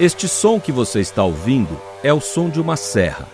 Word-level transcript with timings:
Este 0.00 0.26
som 0.26 0.58
que 0.58 0.72
você 0.72 1.00
está 1.00 1.22
ouvindo 1.22 1.78
é 2.02 2.10
o 2.10 2.22
som 2.22 2.48
de 2.48 2.58
uma 2.58 2.74
serra. 2.74 3.28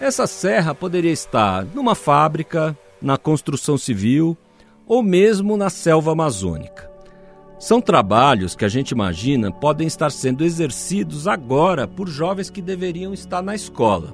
Essa 0.00 0.26
serra 0.26 0.74
poderia 0.74 1.12
estar 1.12 1.64
numa 1.64 1.94
fábrica, 1.94 2.76
na 3.00 3.16
construção 3.16 3.78
civil 3.78 4.36
ou 4.84 5.00
mesmo 5.00 5.56
na 5.56 5.70
selva 5.70 6.10
amazônica. 6.10 6.90
São 7.56 7.80
trabalhos 7.80 8.56
que 8.56 8.64
a 8.64 8.68
gente 8.68 8.90
imagina 8.90 9.52
podem 9.52 9.86
estar 9.86 10.10
sendo 10.10 10.42
exercidos 10.42 11.28
agora 11.28 11.86
por 11.86 12.08
jovens 12.08 12.50
que 12.50 12.60
deveriam 12.60 13.14
estar 13.14 13.40
na 13.40 13.54
escola, 13.54 14.12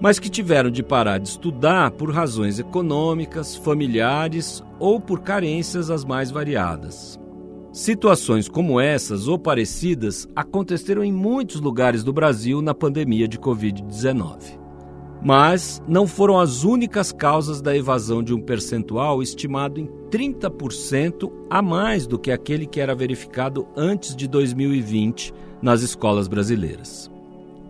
mas 0.00 0.18
que 0.18 0.30
tiveram 0.30 0.70
de 0.70 0.82
parar 0.82 1.18
de 1.18 1.28
estudar 1.28 1.90
por 1.90 2.10
razões 2.10 2.58
econômicas, 2.58 3.54
familiares 3.54 4.64
ou 4.78 4.98
por 4.98 5.20
carências 5.20 5.90
as 5.90 6.02
mais 6.02 6.30
variadas. 6.30 7.20
Situações 7.76 8.48
como 8.48 8.80
essas 8.80 9.28
ou 9.28 9.38
parecidas 9.38 10.26
aconteceram 10.34 11.04
em 11.04 11.12
muitos 11.12 11.60
lugares 11.60 12.02
do 12.02 12.10
Brasil 12.10 12.62
na 12.62 12.72
pandemia 12.72 13.28
de 13.28 13.38
Covid-19. 13.38 14.58
Mas 15.22 15.82
não 15.86 16.06
foram 16.06 16.40
as 16.40 16.64
únicas 16.64 17.12
causas 17.12 17.60
da 17.60 17.76
evasão 17.76 18.22
de 18.22 18.32
um 18.32 18.40
percentual 18.40 19.22
estimado 19.22 19.78
em 19.78 19.86
30% 20.10 21.30
a 21.50 21.60
mais 21.60 22.06
do 22.06 22.18
que 22.18 22.30
aquele 22.30 22.64
que 22.64 22.80
era 22.80 22.94
verificado 22.94 23.68
antes 23.76 24.16
de 24.16 24.26
2020 24.26 25.34
nas 25.60 25.82
escolas 25.82 26.28
brasileiras. 26.28 27.10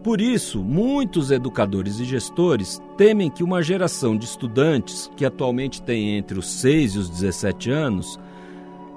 Por 0.05 0.21
isso, 0.21 0.63
muitos 0.63 1.33
educadores 1.33 1.99
e 1.99 2.05
gestores 2.05 2.81
temem 2.97 3.29
que 3.29 3.43
uma 3.43 3.61
geração 3.61 4.17
de 4.17 4.25
estudantes, 4.25 5.11
que 5.17 5.25
atualmente 5.25 5.83
tem 5.83 6.17
entre 6.17 6.39
os 6.39 6.49
6 6.49 6.95
e 6.95 6.99
os 7.01 7.11
17 7.11 7.73
anos, 7.73 8.21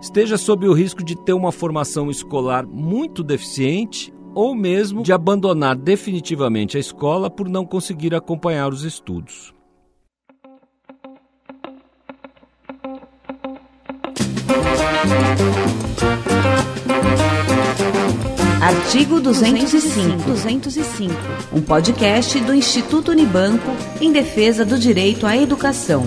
esteja 0.02 0.38
sob 0.38 0.67
o 0.67 0.73
risco 0.73 1.03
de 1.03 1.16
ter 1.16 1.33
uma 1.33 1.52
formação 1.52 2.09
escolar 2.09 2.66
muito 2.66 3.23
deficiente 3.23 4.14
ou 4.33 4.56
mesmo 4.56 5.02
de 5.02 5.11
abandonar 5.11 5.75
definitivamente 5.75 6.78
a 6.78 6.80
escola 6.80 7.30
por 7.30 7.50
não 7.50 7.66
conseguir 7.66 8.14
acompanhar 8.16 8.72
os 8.72 8.83
estudos. 8.83 9.53
Artigo 18.61 19.19
205. 19.19 20.23
205. 20.28 21.13
Um 21.52 21.61
podcast 21.61 22.39
do 22.41 22.53
Instituto 22.53 23.11
Unibanco 23.11 23.72
em 24.00 24.11
defesa 24.11 24.63
do 24.63 24.78
direito 24.78 25.25
à 25.25 25.36
educação. 25.36 26.03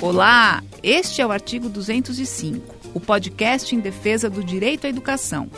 Olá, 0.00 0.63
este 0.84 1.22
é 1.22 1.26
o 1.26 1.32
artigo 1.32 1.70
205, 1.70 2.74
o 2.92 3.00
podcast 3.00 3.74
em 3.74 3.80
defesa 3.80 4.28
do 4.28 4.44
direito 4.44 4.86
à 4.86 4.90
educação. 4.90 5.48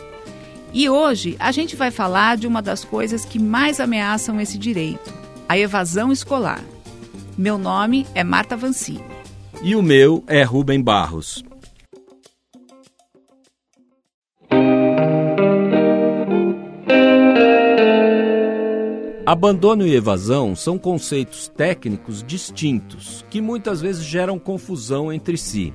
E 0.73 0.89
hoje 0.89 1.35
a 1.41 1.51
gente 1.51 1.75
vai 1.75 1.91
falar 1.91 2.37
de 2.37 2.47
uma 2.47 2.63
das 2.63 2.85
coisas 2.85 3.25
que 3.25 3.37
mais 3.37 3.81
ameaçam 3.81 4.41
esse 4.41 4.57
direito, 4.57 5.13
a 5.49 5.59
evasão 5.59 6.13
escolar. 6.13 6.63
Meu 7.37 7.59
nome 7.59 8.07
é 8.15 8.23
Marta 8.23 8.57
Vancini. 8.57 9.03
E 9.65 9.75
o 9.75 9.83
meu 9.83 10.23
é 10.29 10.45
Rubem 10.45 10.81
Barros. 10.81 11.43
Abandono 19.27 19.85
e 19.85 19.93
evasão 19.93 20.55
são 20.55 20.79
conceitos 20.79 21.49
técnicos 21.49 22.23
distintos 22.23 23.25
que 23.29 23.41
muitas 23.41 23.81
vezes 23.81 24.05
geram 24.05 24.39
confusão 24.39 25.13
entre 25.13 25.37
si. 25.37 25.75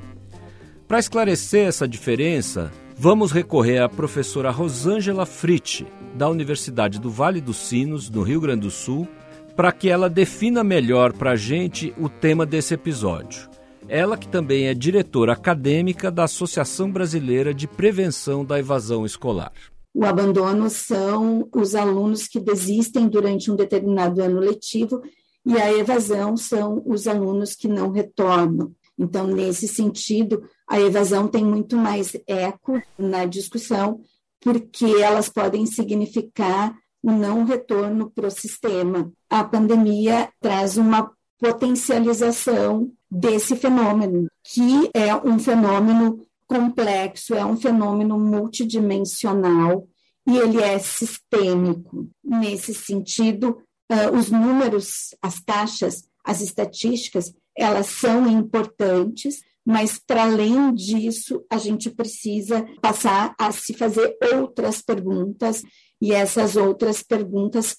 Para 0.88 1.00
esclarecer 1.00 1.68
essa 1.68 1.86
diferença, 1.86 2.72
vamos 2.98 3.34
recorrer 3.34 3.80
à 3.80 3.90
professora 3.90 4.50
Rosângela 4.52 5.26
Fritsch, 5.26 5.82
da 6.16 6.30
Universidade 6.30 6.98
do 6.98 7.10
Vale 7.10 7.42
dos 7.42 7.58
Sinos, 7.58 8.10
no 8.10 8.22
Rio 8.24 8.40
Grande 8.40 8.62
do 8.62 8.72
Sul, 8.72 9.06
para 9.54 9.74
que 9.74 9.90
ela 9.90 10.10
defina 10.10 10.64
melhor 10.64 11.12
para 11.12 11.32
a 11.32 11.36
gente 11.36 11.94
o 12.00 12.08
tema 12.08 12.46
desse 12.46 12.74
episódio. 12.74 13.50
Ela 13.90 14.16
que 14.16 14.30
também 14.30 14.68
é 14.68 14.74
diretora 14.74 15.34
acadêmica 15.34 16.10
da 16.10 16.24
Associação 16.24 16.90
Brasileira 16.90 17.54
de 17.54 17.68
Prevenção 17.68 18.46
da 18.46 18.58
Evasão 18.58 19.06
Escolar. 19.06 19.52
O 19.94 20.06
abandono 20.06 20.70
são 20.70 21.48
os 21.54 21.76
alunos 21.76 22.28
que 22.28 22.40
desistem 22.40 23.08
durante 23.08 23.52
um 23.52 23.56
determinado 23.56 24.22
ano 24.22 24.40
letivo 24.40 25.02
e 25.46 25.58
a 25.58 25.72
evasão 25.74 26.38
são 26.38 26.82
os 26.86 27.08
alunos 27.08 27.56
que 27.56 27.68
não 27.68 27.92
retornam. 27.92 28.72
Então, 28.98 29.28
nesse 29.28 29.68
sentido, 29.68 30.44
a 30.68 30.80
evasão 30.80 31.28
tem 31.28 31.44
muito 31.44 31.76
mais 31.76 32.16
eco 32.28 32.82
na 32.98 33.26
discussão, 33.26 34.00
porque 34.40 34.86
elas 34.86 35.28
podem 35.28 35.66
significar 35.66 36.76
um 37.04 37.18
não 37.18 37.44
retorno 37.44 38.12
para 38.12 38.28
o 38.28 38.32
sistema. 38.32 39.12
A 39.30 39.44
pandemia 39.44 40.30
traz 40.40 40.78
uma 40.78 41.12
potencialização 41.40 42.92
desse 43.10 43.56
fenômeno, 43.56 44.28
que 44.44 44.90
é 44.94 45.16
um 45.16 45.40
fenômeno 45.40 46.20
complexo, 46.52 47.34
é 47.34 47.46
um 47.46 47.56
fenômeno 47.56 48.20
multidimensional 48.20 49.88
e 50.28 50.38
ele 50.38 50.62
é 50.62 50.78
sistêmico. 50.80 52.10
Nesse 52.22 52.74
sentido, 52.74 53.58
uh, 53.90 54.18
os 54.18 54.30
números, 54.30 55.16
as 55.22 55.42
taxas, 55.42 56.04
as 56.26 56.42
estatísticas, 56.42 57.34
elas 57.58 57.88
são 57.88 58.28
importantes, 58.28 59.40
mas 59.66 59.98
para 59.98 60.24
além 60.24 60.74
disso, 60.74 61.42
a 61.50 61.58
gente 61.58 61.90
precisa 61.90 62.68
passar 62.82 63.34
a 63.40 63.50
se 63.54 63.74
fazer 63.74 64.18
outras 64.34 64.82
perguntas, 64.82 65.64
e 66.02 66.12
essas 66.12 66.58
outras 66.58 67.02
perguntas, 67.02 67.78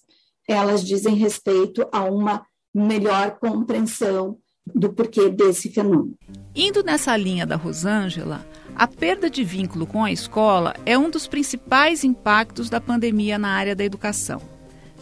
elas 0.49 0.83
dizem 0.83 1.15
respeito 1.15 1.87
a 1.93 2.05
uma 2.05 2.43
melhor 2.75 3.39
compreensão 3.39 4.39
do 4.67 4.93
porquê 4.93 5.29
desse 5.29 5.71
fenômeno. 5.71 6.15
Indo 6.55 6.83
nessa 6.83 7.17
linha 7.17 7.47
da 7.47 7.57
Rosângela, 7.57 8.47
a 8.75 8.87
perda 8.87 9.29
de 9.29 9.45
vínculo 9.45 9.87
com 9.87 10.05
a 10.05 10.13
escola 10.13 10.75
é 10.87 10.97
um 10.97 11.11
dos 11.11 11.27
principais 11.27 12.05
impactos 12.05 12.71
da 12.71 12.81
pandemia 12.81 13.39
na 13.39 13.49
área 13.49 13.75
da 13.75 13.85
educação. 13.85 14.41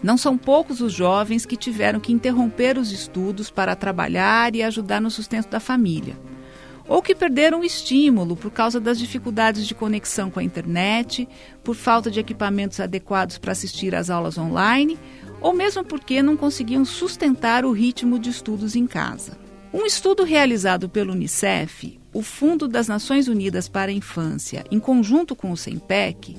Não 0.03 0.17
são 0.17 0.39
poucos 0.39 0.81
os 0.81 0.93
jovens 0.93 1.45
que 1.45 1.57
tiveram 1.57 2.01
que 2.01 2.13
interromper 2.13 2.79
os 2.79 2.91
estudos 2.91 3.51
para 3.51 3.77
trabalhar 3.77 4.55
e 4.55 4.63
ajudar 4.63 5.01
no 5.01 5.11
sustento 5.11 5.49
da 5.51 5.61
família, 5.61 6.17
ou 6.89 7.03
que 7.03 7.15
perderam 7.15 7.61
o 7.61 7.65
estímulo 7.65 8.35
por 8.35 8.51
causa 8.51 8.81
das 8.81 8.99
dificuldades 8.99 9.67
de 9.67 9.75
conexão 9.75 10.31
com 10.31 10.41
a 10.41 10.43
internet, 10.43 11.29
por 11.63 11.75
falta 11.77 12.11
de 12.11 12.19
equipamentos 12.19 12.81
adequados 12.81 13.37
para 13.37 13.53
assistir 13.53 13.95
às 13.95 14.09
aulas 14.09 14.39
online, 14.39 14.99
ou 15.41 15.53
mesmo 15.53 15.85
porque 15.85 16.23
não 16.23 16.37
conseguiam 16.37 16.85
sustentar 16.85 17.65
o 17.65 17.73
ritmo 17.73 18.19
de 18.19 18.31
estudos 18.31 18.75
em 18.75 18.87
casa. 18.87 19.40
Um 19.73 19.87
estudo 19.87 20.25
realizado 20.25 20.89
pelo 20.89 21.13
Unicef 21.13 22.01
o 22.13 22.23
Fundo 22.23 22.67
das 22.67 22.89
Nações 22.89 23.29
Unidas 23.29 23.69
para 23.69 23.91
a 23.91 23.95
Infância, 23.95 24.65
em 24.69 24.81
conjunto 24.81 25.37
com 25.37 25.53
o 25.53 25.57
SEMPEC, 25.57 26.37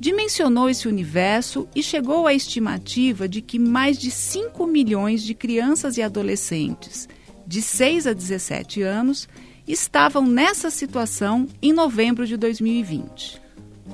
dimensionou 0.00 0.68
esse 0.68 0.88
universo 0.88 1.68
e 1.76 1.82
chegou 1.82 2.26
à 2.26 2.34
estimativa 2.34 3.28
de 3.28 3.40
que 3.40 3.56
mais 3.56 3.96
de 3.98 4.10
5 4.10 4.66
milhões 4.66 5.22
de 5.22 5.32
crianças 5.32 5.96
e 5.96 6.02
adolescentes 6.02 7.08
de 7.46 7.62
6 7.62 8.08
a 8.08 8.12
17 8.12 8.82
anos 8.82 9.28
estavam 9.66 10.26
nessa 10.26 10.70
situação 10.70 11.46
em 11.62 11.72
novembro 11.72 12.26
de 12.26 12.36
2020. 12.36 13.41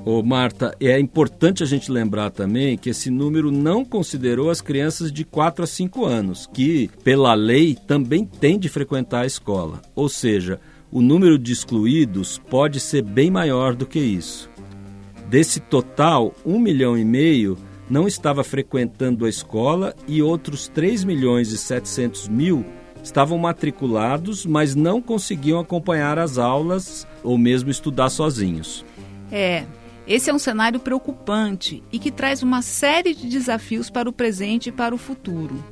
Ô 0.05 0.23
Marta, 0.23 0.73
é 0.79 0.97
importante 0.97 1.61
a 1.61 1.65
gente 1.65 1.91
lembrar 1.91 2.29
também 2.29 2.77
que 2.77 2.89
esse 2.89 3.09
número 3.09 3.51
não 3.51 3.83
considerou 3.83 4.49
as 4.49 4.61
crianças 4.61 5.11
de 5.11 5.25
4 5.25 5.63
a 5.63 5.67
5 5.67 6.05
anos, 6.05 6.49
que, 6.53 6.89
pela 7.03 7.33
lei, 7.33 7.75
também 7.75 8.25
têm 8.25 8.57
de 8.57 8.69
frequentar 8.69 9.23
a 9.23 9.27
escola. 9.27 9.81
Ou 9.93 10.07
seja, 10.07 10.59
o 10.91 11.01
número 11.01 11.37
de 11.37 11.51
excluídos 11.51 12.39
pode 12.49 12.79
ser 12.79 13.03
bem 13.03 13.29
maior 13.29 13.75
do 13.75 13.85
que 13.85 13.99
isso. 13.99 14.49
Desse 15.27 15.59
total, 15.59 16.33
um 16.45 16.57
milhão 16.57 16.97
e 16.97 17.03
meio 17.03 17.57
não 17.89 18.07
estava 18.07 18.43
frequentando 18.43 19.25
a 19.25 19.29
escola 19.29 19.93
e 20.07 20.21
outros 20.21 20.67
3 20.69 21.03
milhões 21.03 21.51
e 21.51 21.57
700 21.57 22.27
mil 22.29 22.65
estavam 23.03 23.37
matriculados, 23.37 24.45
mas 24.45 24.75
não 24.75 25.01
conseguiam 25.01 25.59
acompanhar 25.59 26.17
as 26.17 26.37
aulas 26.37 27.07
ou 27.23 27.37
mesmo 27.37 27.69
estudar 27.69 28.09
sozinhos. 28.09 28.85
É, 29.31 29.65
esse 30.09 30.27
é 30.27 30.33
um 30.33 30.39
cenário 30.39 30.79
preocupante 30.79 31.83
e 31.91 31.99
que 31.99 32.09
traz 32.09 32.41
uma 32.41 32.63
série 32.63 33.13
de 33.13 33.29
desafios 33.29 33.91
para 33.91 34.09
o 34.09 34.11
presente 34.11 34.69
e 34.69 34.71
para 34.71 34.95
o 34.95 34.97
futuro. 34.97 35.63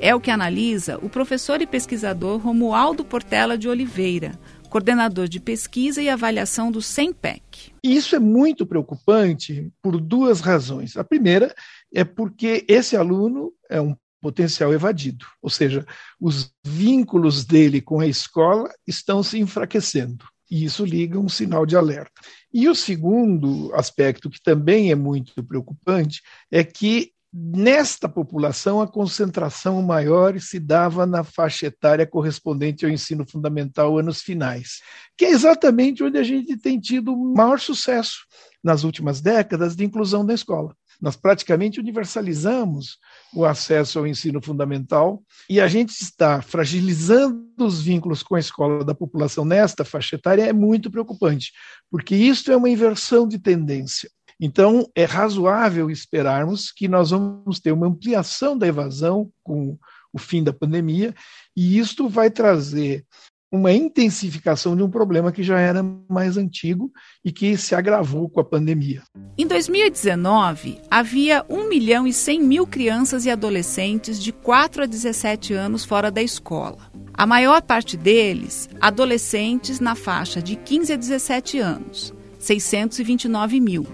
É 0.00 0.14
o 0.14 0.20
que 0.20 0.30
analisa 0.30 0.98
o 1.02 1.10
professor 1.10 1.60
e 1.60 1.66
pesquisador 1.66 2.40
Romualdo 2.40 3.04
Portela 3.04 3.58
de 3.58 3.68
Oliveira, 3.68 4.32
coordenador 4.70 5.28
de 5.28 5.38
pesquisa 5.38 6.00
e 6.00 6.08
avaliação 6.08 6.72
do 6.72 6.80
SEMPEC. 6.80 7.74
Isso 7.84 8.16
é 8.16 8.18
muito 8.18 8.64
preocupante 8.64 9.70
por 9.82 10.00
duas 10.00 10.40
razões. 10.40 10.96
A 10.96 11.04
primeira 11.04 11.54
é 11.92 12.02
porque 12.02 12.64
esse 12.66 12.96
aluno 12.96 13.52
é 13.68 13.78
um 13.78 13.94
potencial 14.22 14.72
evadido, 14.72 15.26
ou 15.42 15.50
seja, 15.50 15.86
os 16.18 16.50
vínculos 16.64 17.44
dele 17.44 17.82
com 17.82 18.00
a 18.00 18.06
escola 18.06 18.70
estão 18.86 19.22
se 19.22 19.38
enfraquecendo. 19.38 20.24
E 20.50 20.64
isso 20.64 20.84
liga 20.84 21.18
um 21.18 21.28
sinal 21.28 21.64
de 21.64 21.76
alerta. 21.76 22.20
E 22.52 22.68
o 22.68 22.74
segundo 22.74 23.72
aspecto, 23.74 24.28
que 24.28 24.42
também 24.42 24.90
é 24.90 24.94
muito 24.94 25.44
preocupante, 25.44 26.20
é 26.50 26.64
que 26.64 27.12
Nesta 27.32 28.08
população, 28.08 28.80
a 28.80 28.88
concentração 28.88 29.80
maior 29.82 30.40
se 30.40 30.58
dava 30.58 31.06
na 31.06 31.22
faixa 31.22 31.66
etária 31.66 32.04
correspondente 32.04 32.84
ao 32.84 32.90
ensino 32.90 33.24
fundamental 33.24 33.96
anos 33.96 34.20
finais, 34.20 34.80
que 35.16 35.26
é 35.26 35.30
exatamente 35.30 36.02
onde 36.02 36.18
a 36.18 36.24
gente 36.24 36.56
tem 36.56 36.80
tido 36.80 37.16
maior 37.16 37.60
sucesso 37.60 38.26
nas 38.64 38.82
últimas 38.82 39.20
décadas 39.20 39.76
de 39.76 39.84
inclusão 39.84 40.24
na 40.24 40.34
escola. 40.34 40.74
Nós 41.00 41.16
praticamente 41.16 41.80
universalizamos 41.80 42.98
o 43.32 43.44
acesso 43.44 43.98
ao 43.98 44.06
ensino 44.06 44.42
fundamental 44.42 45.22
e 45.48 45.60
a 45.60 45.66
gente 45.66 45.90
está 45.90 46.42
fragilizando 46.42 47.40
os 47.58 47.80
vínculos 47.80 48.22
com 48.22 48.34
a 48.34 48.40
escola 48.40 48.84
da 48.84 48.94
população 48.94 49.44
nesta 49.44 49.84
faixa 49.84 50.16
etária 50.16 50.42
é 50.42 50.52
muito 50.52 50.90
preocupante, 50.90 51.52
porque 51.90 52.14
isso 52.14 52.52
é 52.52 52.56
uma 52.56 52.68
inversão 52.68 53.26
de 53.26 53.38
tendência. 53.38 54.10
Então, 54.42 54.88
é 54.94 55.04
razoável 55.04 55.90
esperarmos 55.90 56.72
que 56.72 56.88
nós 56.88 57.10
vamos 57.10 57.60
ter 57.60 57.72
uma 57.72 57.86
ampliação 57.86 58.56
da 58.56 58.66
evasão 58.66 59.30
com 59.42 59.78
o 60.12 60.18
fim 60.18 60.42
da 60.42 60.52
pandemia, 60.52 61.14
e 61.56 61.78
isto 61.78 62.08
vai 62.08 62.30
trazer 62.30 63.04
uma 63.52 63.72
intensificação 63.72 64.76
de 64.76 64.82
um 64.82 64.88
problema 64.88 65.32
que 65.32 65.42
já 65.42 65.58
era 65.58 65.82
mais 66.08 66.36
antigo 66.36 66.92
e 67.24 67.32
que 67.32 67.56
se 67.56 67.74
agravou 67.74 68.28
com 68.28 68.40
a 68.40 68.44
pandemia. 68.44 69.02
Em 69.36 69.46
2019, 69.46 70.78
havia 70.88 71.44
1 71.48 71.68
milhão 71.68 72.06
e 72.06 72.12
100 72.12 72.42
mil 72.42 72.66
crianças 72.66 73.26
e 73.26 73.30
adolescentes 73.30 74.22
de 74.22 74.30
4 74.32 74.84
a 74.84 74.86
17 74.86 75.52
anos 75.52 75.84
fora 75.84 76.10
da 76.10 76.22
escola. 76.22 76.90
A 77.12 77.26
maior 77.26 77.60
parte 77.60 77.96
deles, 77.96 78.68
adolescentes 78.80 79.80
na 79.80 79.94
faixa 79.94 80.40
de 80.40 80.54
15 80.54 80.92
a 80.92 80.96
17 80.96 81.58
anos, 81.58 82.14
629 82.38 83.60
mil 83.60 83.86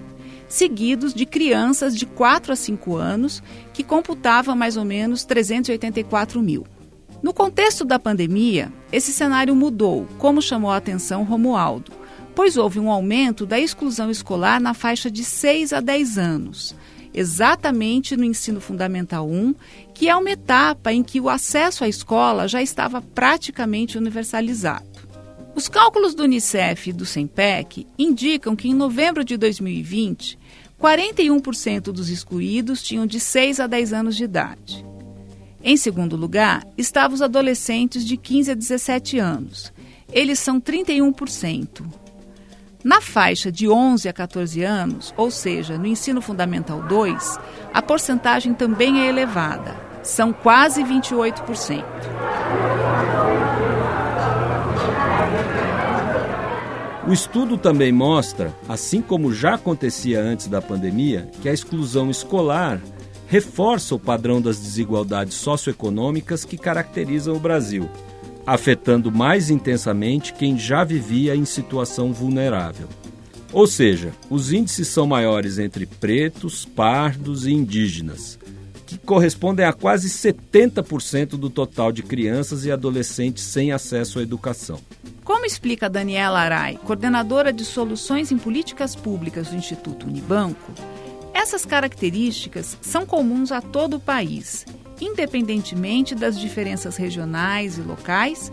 seguidos 0.48 1.12
de 1.12 1.26
crianças 1.26 1.96
de 1.96 2.06
4 2.06 2.52
a 2.52 2.56
5 2.56 2.96
anos, 2.96 3.42
que 3.72 3.82
computavam 3.82 4.54
mais 4.54 4.76
ou 4.76 4.84
menos 4.84 5.24
384 5.24 6.40
mil. 6.40 6.64
No 7.22 7.32
contexto 7.32 7.84
da 7.84 7.98
pandemia, 7.98 8.72
esse 8.92 9.12
cenário 9.12 9.56
mudou, 9.56 10.06
como 10.18 10.42
chamou 10.42 10.70
a 10.70 10.76
atenção 10.76 11.24
Romualdo, 11.24 11.92
pois 12.34 12.56
houve 12.56 12.78
um 12.78 12.90
aumento 12.90 13.46
da 13.46 13.58
exclusão 13.58 14.10
escolar 14.10 14.60
na 14.60 14.74
faixa 14.74 15.10
de 15.10 15.24
6 15.24 15.72
a 15.72 15.80
10 15.80 16.18
anos, 16.18 16.76
exatamente 17.14 18.14
no 18.14 18.24
ensino 18.24 18.60
fundamental 18.60 19.26
1, 19.26 19.54
que 19.94 20.08
é 20.08 20.14
uma 20.14 20.30
etapa 20.30 20.92
em 20.92 21.02
que 21.02 21.18
o 21.18 21.30
acesso 21.30 21.82
à 21.82 21.88
escola 21.88 22.46
já 22.46 22.60
estava 22.60 23.00
praticamente 23.00 23.96
universalizado. 23.96 24.84
Os 25.54 25.68
cálculos 25.68 26.14
do 26.14 26.24
Unicef 26.24 26.90
e 26.90 26.92
do 26.92 27.06
SEMPEC 27.06 27.86
indicam 27.98 28.54
que 28.54 28.68
em 28.68 28.74
novembro 28.74 29.24
de 29.24 29.38
2020, 29.38 30.38
41% 30.78 31.84
dos 31.84 32.10
excluídos 32.10 32.82
tinham 32.82 33.06
de 33.06 33.18
6 33.18 33.60
a 33.60 33.66
10 33.66 33.94
anos 33.94 34.16
de 34.16 34.24
idade. 34.24 34.84
Em 35.68 35.76
segundo 35.76 36.14
lugar, 36.14 36.64
estavam 36.78 37.16
os 37.16 37.20
adolescentes 37.20 38.04
de 38.04 38.16
15 38.16 38.52
a 38.52 38.54
17 38.54 39.18
anos. 39.18 39.72
Eles 40.12 40.38
são 40.38 40.60
31%. 40.60 41.84
Na 42.84 43.00
faixa 43.00 43.50
de 43.50 43.68
11 43.68 44.08
a 44.08 44.12
14 44.12 44.62
anos, 44.62 45.12
ou 45.16 45.28
seja, 45.28 45.76
no 45.76 45.84
ensino 45.84 46.22
fundamental 46.22 46.82
2, 46.82 47.40
a 47.74 47.82
porcentagem 47.82 48.54
também 48.54 49.00
é 49.00 49.08
elevada, 49.08 49.74
são 50.04 50.32
quase 50.32 50.84
28%. 50.84 51.84
O 57.08 57.12
estudo 57.12 57.58
também 57.58 57.90
mostra, 57.90 58.54
assim 58.68 59.02
como 59.02 59.34
já 59.34 59.54
acontecia 59.54 60.20
antes 60.20 60.46
da 60.46 60.62
pandemia, 60.62 61.28
que 61.42 61.48
a 61.48 61.52
exclusão 61.52 62.08
escolar 62.08 62.80
reforça 63.26 63.94
o 63.94 63.98
padrão 63.98 64.40
das 64.40 64.58
desigualdades 64.58 65.34
socioeconômicas 65.34 66.44
que 66.44 66.56
caracterizam 66.56 67.34
o 67.34 67.40
Brasil, 67.40 67.88
afetando 68.46 69.10
mais 69.10 69.50
intensamente 69.50 70.32
quem 70.32 70.58
já 70.58 70.84
vivia 70.84 71.34
em 71.34 71.44
situação 71.44 72.12
vulnerável. 72.12 72.88
Ou 73.52 73.66
seja, 73.66 74.12
os 74.30 74.52
índices 74.52 74.88
são 74.88 75.06
maiores 75.06 75.58
entre 75.58 75.86
pretos, 75.86 76.64
pardos 76.64 77.46
e 77.46 77.52
indígenas, 77.52 78.38
que 78.86 78.98
correspondem 78.98 79.64
a 79.64 79.72
quase 79.72 80.08
70% 80.08 81.30
do 81.30 81.50
total 81.50 81.90
de 81.90 82.02
crianças 82.02 82.64
e 82.64 82.70
adolescentes 82.70 83.42
sem 83.42 83.72
acesso 83.72 84.18
à 84.18 84.22
educação. 84.22 84.78
Como 85.24 85.44
explica 85.44 85.90
Daniela 85.90 86.38
Arai, 86.38 86.78
coordenadora 86.84 87.52
de 87.52 87.64
soluções 87.64 88.30
em 88.30 88.38
políticas 88.38 88.94
públicas 88.94 89.48
do 89.48 89.56
Instituto 89.56 90.06
Unibanco, 90.06 90.72
essas 91.36 91.66
características 91.66 92.78
são 92.80 93.04
comuns 93.04 93.52
a 93.52 93.60
todo 93.60 93.98
o 93.98 94.00
país, 94.00 94.64
independentemente 94.98 96.14
das 96.14 96.40
diferenças 96.40 96.96
regionais 96.96 97.76
e 97.76 97.82
locais, 97.82 98.50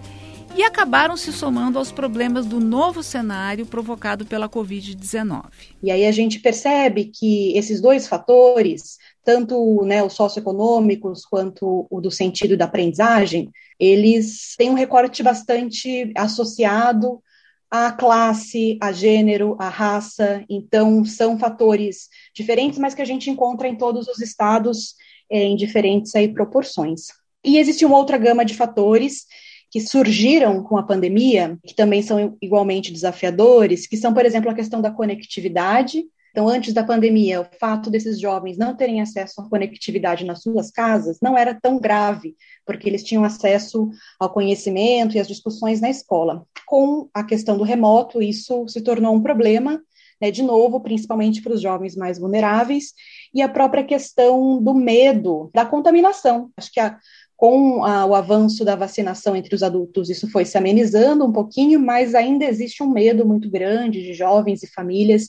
e 0.54 0.62
acabaram 0.64 1.16
se 1.16 1.32
somando 1.32 1.80
aos 1.80 1.94
problemas 1.94 2.46
do 2.46 2.60
novo 2.60 3.02
cenário 3.02 3.66
provocado 3.66 4.26
pela 4.26 4.50
Covid-19. 4.50 5.46
E 5.82 5.90
aí 5.90 6.06
a 6.06 6.12
gente 6.12 6.42
percebe 6.42 7.06
que 7.06 7.58
esses 7.58 7.80
dois 7.80 8.06
fatores, 8.06 8.98
tanto 9.24 9.84
né, 9.86 10.04
os 10.04 10.14
socioeconômicos 10.14 11.26
quanto 11.26 11.88
o 11.90 12.02
do 12.02 12.12
sentido 12.12 12.58
da 12.58 12.66
aprendizagem, 12.66 13.50
eles 13.80 14.56
têm 14.58 14.70
um 14.70 14.76
recorte 14.76 15.24
bastante 15.24 16.12
associado 16.18 17.24
à 17.72 17.92
classe, 17.92 18.78
a 18.80 18.92
gênero, 18.92 19.56
à 19.58 19.68
raça, 19.68 20.46
então 20.48 21.04
são 21.04 21.40
fatores 21.40 22.08
diferentes, 22.34 22.80
mas 22.80 22.94
que 22.94 23.02
a 23.02 23.06
gente 23.06 23.30
encontra 23.30 23.68
em 23.68 23.76
todos 23.76 24.08
os 24.08 24.20
estados 24.20 24.96
é, 25.30 25.44
em 25.44 25.56
diferentes 25.56 26.16
aí, 26.16 26.28
proporções. 26.28 27.08
E 27.44 27.58
existe 27.58 27.86
uma 27.86 27.98
outra 27.98 28.18
gama 28.18 28.46
de 28.46 28.54
fatores 28.54 29.26
que 29.70 29.82
surgiram 29.82 30.64
com 30.64 30.78
a 30.78 30.84
pandemia, 30.84 31.58
que 31.66 31.76
também 31.76 32.02
são 32.02 32.38
igualmente 32.42 32.92
desafiadores, 32.92 33.88
que 33.88 33.98
são, 33.98 34.14
por 34.14 34.26
exemplo, 34.26 34.50
a 34.50 34.54
questão 34.54 34.82
da 34.82 34.92
conectividade, 34.92 36.04
então, 36.34 36.50
antes 36.50 36.74
da 36.74 36.84
pandemia, 36.84 37.42
o 37.42 37.46
fato 37.60 37.92
desses 37.92 38.20
jovens 38.20 38.58
não 38.58 38.76
terem 38.76 39.02
acesso 39.02 39.40
à 39.40 39.48
conectividade 39.48 40.26
nas 40.26 40.42
suas 40.42 40.72
casas 40.72 41.20
não 41.22 41.38
era 41.38 41.54
tão 41.54 41.80
grave, 41.80 42.36
porque 42.66 42.90
eles 42.90 43.04
tinham 43.04 43.24
acesso 43.24 43.88
ao 44.20 44.34
conhecimento 44.34 45.16
e 45.16 45.20
às 45.20 45.28
discussões 45.28 45.80
na 45.80 45.92
escola. 45.92 46.44
Com 46.66 47.08
a 47.14 47.24
questão 47.24 47.56
do 47.56 47.64
remoto, 47.64 48.20
isso 48.20 48.68
se 48.68 48.82
tornou 48.82 49.14
um 49.14 49.22
problema, 49.22 49.80
né, 50.24 50.32
de 50.32 50.42
novo, 50.42 50.80
principalmente 50.80 51.42
para 51.42 51.52
os 51.52 51.62
jovens 51.62 51.98
mais 51.98 52.18
vulneráveis, 52.18 52.94
e 53.34 53.42
a 53.42 53.50
própria 53.50 53.84
questão 53.84 54.64
do 54.64 54.74
medo 54.74 55.52
da 55.54 55.66
contaminação. 55.66 56.50
Acho 56.56 56.72
que 56.72 56.80
a, 56.80 56.98
com 57.36 57.84
a, 57.84 58.06
o 58.06 58.16
avanço 58.16 58.64
da 58.64 58.74
vacinação 58.74 59.36
entre 59.36 59.54
os 59.54 59.62
adultos, 59.62 60.10
isso 60.10 60.32
foi 60.32 60.46
se 60.46 60.58
amenizando 60.58 61.26
um 61.26 61.32
pouquinho, 61.34 61.78
mas 61.78 62.16
ainda 62.16 62.46
existe 62.46 62.82
um 62.82 62.90
medo 62.90 63.26
muito 63.26 63.50
grande 63.50 64.02
de 64.02 64.14
jovens 64.14 64.64
e 64.64 64.72
famílias 64.72 65.28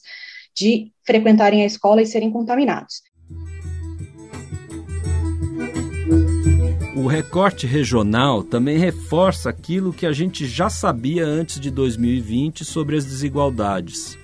de 0.56 0.92
frequentarem 1.04 1.64
a 1.64 1.66
escola 1.66 2.00
e 2.00 2.06
serem 2.06 2.30
contaminados. 2.30 3.02
O 6.94 7.08
recorte 7.08 7.66
regional 7.66 8.44
também 8.44 8.78
reforça 8.78 9.50
aquilo 9.50 9.92
que 9.92 10.06
a 10.06 10.12
gente 10.12 10.46
já 10.46 10.70
sabia 10.70 11.26
antes 11.26 11.58
de 11.58 11.68
2020 11.68 12.64
sobre 12.64 12.96
as 12.96 13.04
desigualdades. 13.04 14.16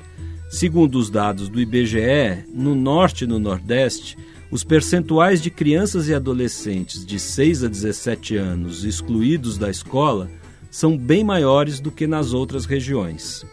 Segundo 0.51 0.99
os 0.99 1.09
dados 1.09 1.49
do 1.49 1.61
IBGE, 1.61 2.45
no 2.53 2.75
Norte 2.75 3.23
e 3.23 3.27
no 3.27 3.39
Nordeste, 3.39 4.19
os 4.51 4.65
percentuais 4.65 5.41
de 5.41 5.49
crianças 5.49 6.09
e 6.09 6.15
adolescentes 6.15 7.07
de 7.07 7.21
6 7.21 7.63
a 7.63 7.69
17 7.69 8.35
anos 8.35 8.85
excluídos 8.85 9.57
da 9.57 9.71
escola 9.71 10.29
são 10.69 10.99
bem 10.99 11.23
maiores 11.23 11.79
do 11.79 11.93
que 11.93 12.05
nas 12.05 12.33
outras 12.33 12.65
regiões. 12.65 13.47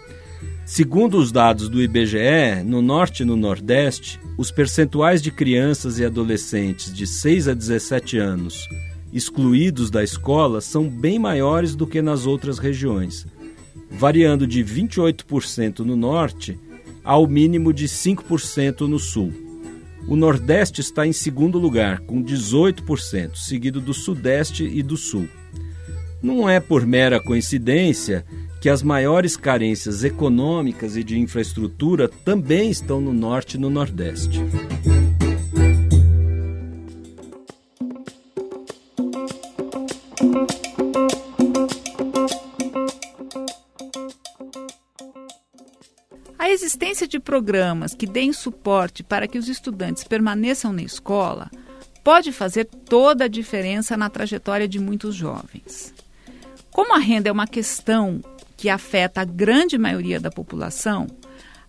Segundo 0.65 1.19
os 1.19 1.31
dados 1.31 1.69
do 1.69 1.79
IBGE, 1.79 2.63
no 2.65 2.81
Norte 2.81 3.21
e 3.21 3.25
no 3.27 3.35
Nordeste, 3.35 4.19
os 4.35 4.49
percentuais 4.49 5.21
de 5.21 5.29
crianças 5.29 5.99
e 5.99 6.03
adolescentes 6.03 6.91
de 6.91 7.05
6 7.05 7.49
a 7.49 7.53
17 7.53 8.17
anos 8.17 8.67
excluídos 9.13 9.91
da 9.91 10.03
escola 10.03 10.61
são 10.61 10.89
bem 10.89 11.19
maiores 11.19 11.75
do 11.75 11.85
que 11.85 12.01
nas 12.01 12.25
outras 12.25 12.57
regiões, 12.57 13.27
variando 13.91 14.47
de 14.47 14.63
28% 14.63 15.79
no 15.79 15.95
Norte 15.95 16.59
ao 17.07 17.25
mínimo 17.25 17.71
de 17.71 17.85
5% 17.87 18.81
no 18.81 18.99
Sul. 18.99 19.31
O 20.09 20.17
Nordeste 20.17 20.81
está 20.81 21.07
em 21.07 21.13
segundo 21.13 21.57
lugar, 21.57 22.01
com 22.01 22.21
18%, 22.21 23.37
seguido 23.37 23.79
do 23.79 23.93
Sudeste 23.93 24.65
e 24.65 24.83
do 24.83 24.97
Sul. 24.97 25.25
Não 26.21 26.49
é 26.49 26.59
por 26.59 26.85
mera 26.85 27.17
coincidência 27.17 28.25
que 28.59 28.67
as 28.67 28.83
maiores 28.83 29.37
carências 29.37 30.03
econômicas 30.03 30.97
e 30.97 31.03
de 31.03 31.17
infraestrutura 31.17 32.09
também 32.25 32.69
estão 32.69 32.99
no 32.99 33.13
norte 33.13 33.55
e 33.55 33.57
no 33.57 33.69
nordeste. 33.69 34.41
Existência 46.67 47.07
de 47.07 47.17
programas 47.17 47.95
que 47.95 48.05
deem 48.05 48.33
suporte 48.33 49.01
para 49.01 49.25
que 49.25 49.37
os 49.37 49.47
estudantes 49.47 50.03
permaneçam 50.03 50.73
na 50.73 50.81
escola 50.81 51.49
pode 52.03 52.33
fazer 52.33 52.65
toda 52.65 53.23
a 53.23 53.29
diferença 53.29 53.95
na 53.95 54.09
trajetória 54.09 54.67
de 54.67 54.77
muitos 54.77 55.15
jovens. 55.15 55.93
Como 56.69 56.93
a 56.93 56.99
renda 56.99 57.29
é 57.29 57.31
uma 57.31 57.47
questão 57.47 58.21
que 58.57 58.67
afeta 58.67 59.21
a 59.21 59.25
grande 59.25 59.77
maioria 59.77 60.19
da 60.19 60.29
população, 60.29 61.07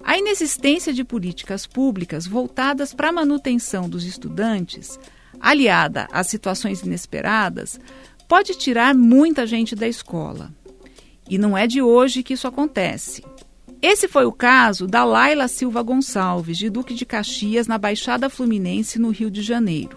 a 0.03 0.19
inexistência 0.19 0.93
de 0.93 1.05
políticas 1.05 1.65
públicas 1.65 2.27
voltadas 2.27 2.93
para 2.93 3.11
a 3.11 3.13
manutenção 3.13 3.89
dos 3.89 4.05
estudantes, 4.05 4.99
aliada 5.41 6.09
às 6.11 6.27
situações 6.27 6.83
inesperadas, 6.83 7.79
pode 8.27 8.59
tirar 8.59 8.97
muita 8.97 9.47
gente 9.47 9.77
da 9.77 9.87
escola. 9.87 10.53
E 11.31 11.39
não 11.39 11.57
é 11.57 11.69
de 11.69 11.81
hoje 11.81 12.25
que 12.25 12.35
isso 12.35 12.49
acontece. 12.49 13.23
Esse 13.81 14.09
foi 14.09 14.25
o 14.25 14.33
caso 14.33 14.89
da 14.89 15.05
Laila 15.05 15.47
Silva 15.47 15.83
Gonçalves, 15.83 16.59
de 16.59 16.69
Duque 16.69 16.95
de 16.95 17.07
Caxias, 17.07 17.69
na 17.69 17.79
Baixada 17.79 18.29
Fluminense, 18.29 18.99
no 18.99 19.11
Rio 19.11 19.31
de 19.31 19.41
Janeiro. 19.41 19.97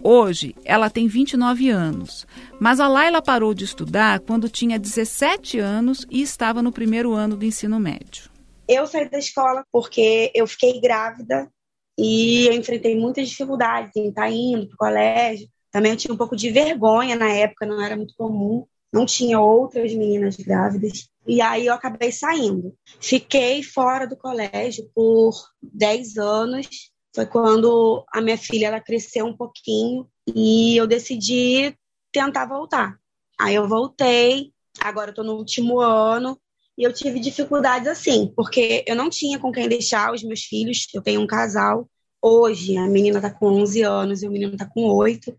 Hoje, 0.00 0.54
ela 0.64 0.88
tem 0.88 1.08
29 1.08 1.68
anos, 1.68 2.24
mas 2.60 2.78
a 2.78 2.86
Laila 2.86 3.20
parou 3.20 3.52
de 3.52 3.64
estudar 3.64 4.20
quando 4.20 4.48
tinha 4.48 4.78
17 4.78 5.58
anos 5.58 6.06
e 6.08 6.22
estava 6.22 6.62
no 6.62 6.70
primeiro 6.70 7.12
ano 7.12 7.36
do 7.36 7.44
ensino 7.44 7.80
médio. 7.80 8.30
Eu 8.68 8.86
saí 8.86 9.08
da 9.10 9.18
escola 9.18 9.64
porque 9.72 10.30
eu 10.32 10.46
fiquei 10.46 10.80
grávida 10.80 11.50
e 11.98 12.46
eu 12.46 12.52
enfrentei 12.52 12.96
muitas 12.96 13.28
dificuldades 13.28 13.96
em 13.96 14.10
estar 14.10 14.30
indo 14.30 14.68
para 14.68 14.74
o 14.74 14.78
colégio. 14.78 15.48
Também 15.72 15.92
eu 15.92 15.96
tinha 15.96 16.14
um 16.14 16.16
pouco 16.16 16.36
de 16.36 16.50
vergonha 16.50 17.16
na 17.16 17.32
época, 17.32 17.66
não 17.66 17.82
era 17.82 17.96
muito 17.96 18.14
comum 18.16 18.64
não 18.96 19.04
tinha 19.04 19.38
outras 19.38 19.92
meninas 19.92 20.36
grávidas. 20.36 21.08
E 21.26 21.40
aí 21.40 21.66
eu 21.66 21.74
acabei 21.74 22.12
saindo. 22.12 22.74
Fiquei 23.00 23.62
fora 23.62 24.06
do 24.06 24.16
colégio 24.16 24.88
por 24.94 25.34
10 25.62 26.16
anos. 26.18 26.68
Foi 27.14 27.26
quando 27.26 28.04
a 28.12 28.20
minha 28.20 28.38
filha 28.38 28.66
ela 28.66 28.80
cresceu 28.80 29.26
um 29.26 29.36
pouquinho 29.36 30.06
e 30.34 30.76
eu 30.76 30.86
decidi 30.86 31.74
tentar 32.12 32.46
voltar. 32.46 32.96
Aí 33.38 33.54
eu 33.54 33.68
voltei, 33.68 34.52
agora 34.80 35.10
estou 35.10 35.24
no 35.24 35.34
último 35.34 35.80
ano 35.80 36.38
e 36.78 36.84
eu 36.84 36.92
tive 36.92 37.18
dificuldades 37.18 37.88
assim, 37.88 38.32
porque 38.36 38.84
eu 38.86 38.94
não 38.94 39.08
tinha 39.08 39.38
com 39.38 39.50
quem 39.50 39.68
deixar 39.68 40.12
os 40.12 40.22
meus 40.22 40.42
filhos. 40.42 40.86
Eu 40.94 41.02
tenho 41.02 41.20
um 41.20 41.26
casal. 41.26 41.88
Hoje 42.20 42.76
a 42.76 42.86
menina 42.86 43.18
está 43.18 43.30
com 43.30 43.46
11 43.46 43.82
anos 43.82 44.22
e 44.22 44.28
o 44.28 44.30
menino 44.30 44.52
está 44.52 44.66
com 44.66 44.82
8. 44.82 45.34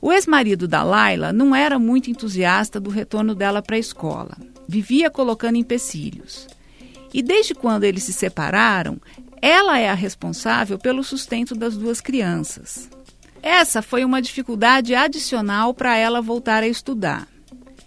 O 0.00 0.12
ex-marido 0.12 0.68
da 0.68 0.82
Laila 0.82 1.32
não 1.32 1.54
era 1.54 1.78
muito 1.78 2.10
entusiasta 2.10 2.78
do 2.78 2.90
retorno 2.90 3.34
dela 3.34 3.60
para 3.60 3.76
a 3.76 3.78
escola. 3.80 4.36
Vivia 4.68 5.10
colocando 5.10 5.56
empecilhos. 5.56 6.46
E 7.12 7.22
desde 7.22 7.54
quando 7.54 7.84
eles 7.84 8.02
se 8.02 8.12
separaram, 8.12 9.00
ela 9.40 9.78
é 9.78 9.88
a 9.88 9.94
responsável 9.94 10.78
pelo 10.78 11.02
sustento 11.02 11.54
das 11.54 11.74
duas 11.74 12.02
crianças. 12.02 12.90
Essa 13.42 13.80
foi 13.80 14.04
uma 14.04 14.20
dificuldade 14.20 14.94
adicional 14.94 15.72
para 15.72 15.96
ela 15.96 16.20
voltar 16.20 16.62
a 16.62 16.68
estudar. 16.68 17.26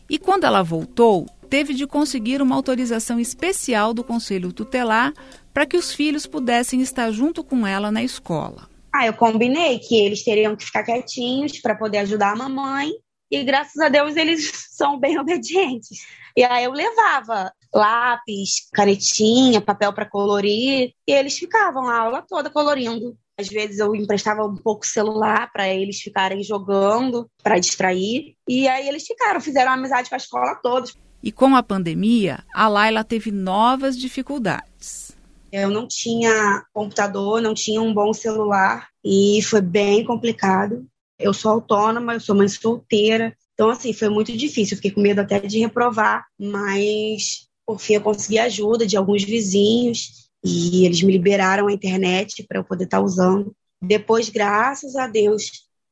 E 0.09 0.17
quando 0.17 0.45
ela 0.45 0.63
voltou, 0.63 1.27
teve 1.49 1.73
de 1.73 1.85
conseguir 1.85 2.41
uma 2.41 2.55
autorização 2.55 3.19
especial 3.19 3.93
do 3.93 4.03
Conselho 4.03 4.51
Tutelar 4.51 5.13
para 5.53 5.65
que 5.65 5.77
os 5.77 5.93
filhos 5.93 6.25
pudessem 6.25 6.81
estar 6.81 7.11
junto 7.11 7.43
com 7.43 7.67
ela 7.67 7.91
na 7.91 8.01
escola. 8.01 8.69
Ah, 8.93 9.05
eu 9.05 9.13
combinei 9.13 9.79
que 9.79 9.95
eles 9.95 10.23
teriam 10.23 10.55
que 10.55 10.65
ficar 10.65 10.83
quietinhos 10.83 11.59
para 11.59 11.75
poder 11.75 11.99
ajudar 11.99 12.31
a 12.31 12.35
mamãe. 12.35 12.91
E 13.29 13.43
graças 13.43 13.77
a 13.77 13.87
Deus 13.87 14.15
eles 14.15 14.51
são 14.71 14.99
bem 14.99 15.19
obedientes. 15.19 15.99
E 16.35 16.43
aí 16.43 16.63
eu 16.63 16.71
levava 16.71 17.51
lápis, 17.73 18.67
canetinha, 18.73 19.61
papel 19.61 19.93
para 19.93 20.05
colorir, 20.05 20.93
e 21.07 21.11
eles 21.11 21.37
ficavam 21.37 21.87
a 21.87 21.97
aula 21.97 22.25
toda 22.27 22.49
colorindo. 22.49 23.17
Às 23.39 23.47
vezes 23.47 23.79
eu 23.79 23.95
emprestava 23.95 24.45
um 24.45 24.55
pouco 24.55 24.83
o 24.83 24.87
celular 24.87 25.51
para 25.51 25.67
eles 25.67 25.99
ficarem 25.99 26.43
jogando, 26.43 27.29
para 27.41 27.57
distrair. 27.57 28.35
E 28.47 28.67
aí 28.67 28.87
eles 28.87 29.05
ficaram, 29.05 29.41
fizeram 29.41 29.71
amizade 29.71 30.09
com 30.09 30.15
a 30.15 30.17
escola 30.17 30.55
toda. 30.55 30.91
E 31.23 31.31
com 31.31 31.55
a 31.55 31.63
pandemia, 31.63 32.43
a 32.53 32.67
Laila 32.67 33.03
teve 33.03 33.31
novas 33.31 33.97
dificuldades. 33.97 35.11
Eu 35.51 35.69
não 35.69 35.87
tinha 35.87 36.63
computador, 36.73 37.41
não 37.41 37.53
tinha 37.53 37.81
um 37.81 37.93
bom 37.93 38.13
celular 38.13 38.87
e 39.03 39.41
foi 39.43 39.61
bem 39.61 40.03
complicado. 40.05 40.85
Eu 41.19 41.33
sou 41.33 41.51
autônoma, 41.51 42.13
eu 42.13 42.19
sou 42.19 42.35
mãe 42.35 42.47
solteira, 42.47 43.35
então 43.61 43.69
assim 43.69 43.93
foi 43.93 44.09
muito 44.09 44.35
difícil. 44.35 44.73
Eu 44.73 44.77
fiquei 44.77 44.89
com 44.89 45.01
medo 45.01 45.21
até 45.21 45.39
de 45.39 45.59
reprovar, 45.59 46.25
mas 46.35 47.47
por 47.63 47.79
fim 47.79 47.93
eu 47.93 48.01
consegui 48.01 48.39
ajuda 48.39 48.87
de 48.87 48.97
alguns 48.97 49.23
vizinhos 49.23 50.27
e 50.43 50.83
eles 50.83 51.03
me 51.03 51.11
liberaram 51.11 51.67
a 51.67 51.71
internet 51.71 52.43
para 52.47 52.57
eu 52.57 52.63
poder 52.63 52.85
estar 52.85 52.97
tá 52.97 53.03
usando. 53.03 53.55
Depois, 53.79 54.29
graças 54.29 54.95
a 54.95 55.05
Deus, 55.05 55.43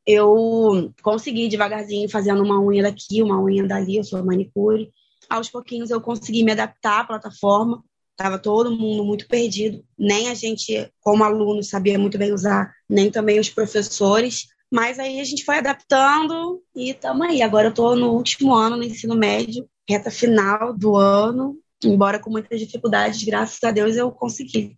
eu 0.04 0.92
consegui 1.04 1.48
devagarzinho 1.48 2.10
fazendo 2.10 2.42
uma 2.42 2.60
unha 2.60 2.82
daqui, 2.82 3.22
uma 3.22 3.40
unha 3.40 3.68
dali, 3.68 3.98
eu 3.98 4.04
sou 4.04 4.26
manicure. 4.26 4.90
Aos 5.30 5.48
pouquinhos 5.48 5.92
eu 5.92 6.02
consegui 6.02 6.44
me 6.44 6.52
adaptar 6.52 7.02
à 7.02 7.04
plataforma 7.04 7.84
Estava 8.20 8.38
todo 8.38 8.70
mundo 8.70 9.06
muito 9.06 9.26
perdido. 9.30 9.82
Nem 9.98 10.28
a 10.28 10.34
gente, 10.34 10.92
como 11.00 11.24
aluno, 11.24 11.64
sabia 11.64 11.98
muito 11.98 12.18
bem 12.18 12.34
usar, 12.34 12.70
nem 12.90 13.10
também 13.10 13.40
os 13.40 13.50
professores. 13.50 14.48
Mas 14.72 15.00
aí 15.00 15.20
a 15.20 15.24
gente 15.24 15.44
foi 15.44 15.58
adaptando 15.58 16.62
e 16.76 16.92
estamos 16.92 17.28
aí. 17.28 17.42
Agora 17.42 17.68
eu 17.68 17.72
estou 17.72 17.96
no 17.96 18.12
último 18.12 18.54
ano 18.54 18.78
no 18.78 18.84
ensino 18.84 19.16
médio, 19.16 19.68
reta 19.88 20.12
final 20.12 20.74
do 20.78 20.96
ano. 20.96 21.58
Embora 21.84 22.20
com 22.20 22.30
muitas 22.30 22.60
dificuldades, 22.60 23.24
graças 23.24 23.64
a 23.64 23.72
Deus 23.72 23.96
eu 23.96 24.12
consegui. 24.12 24.78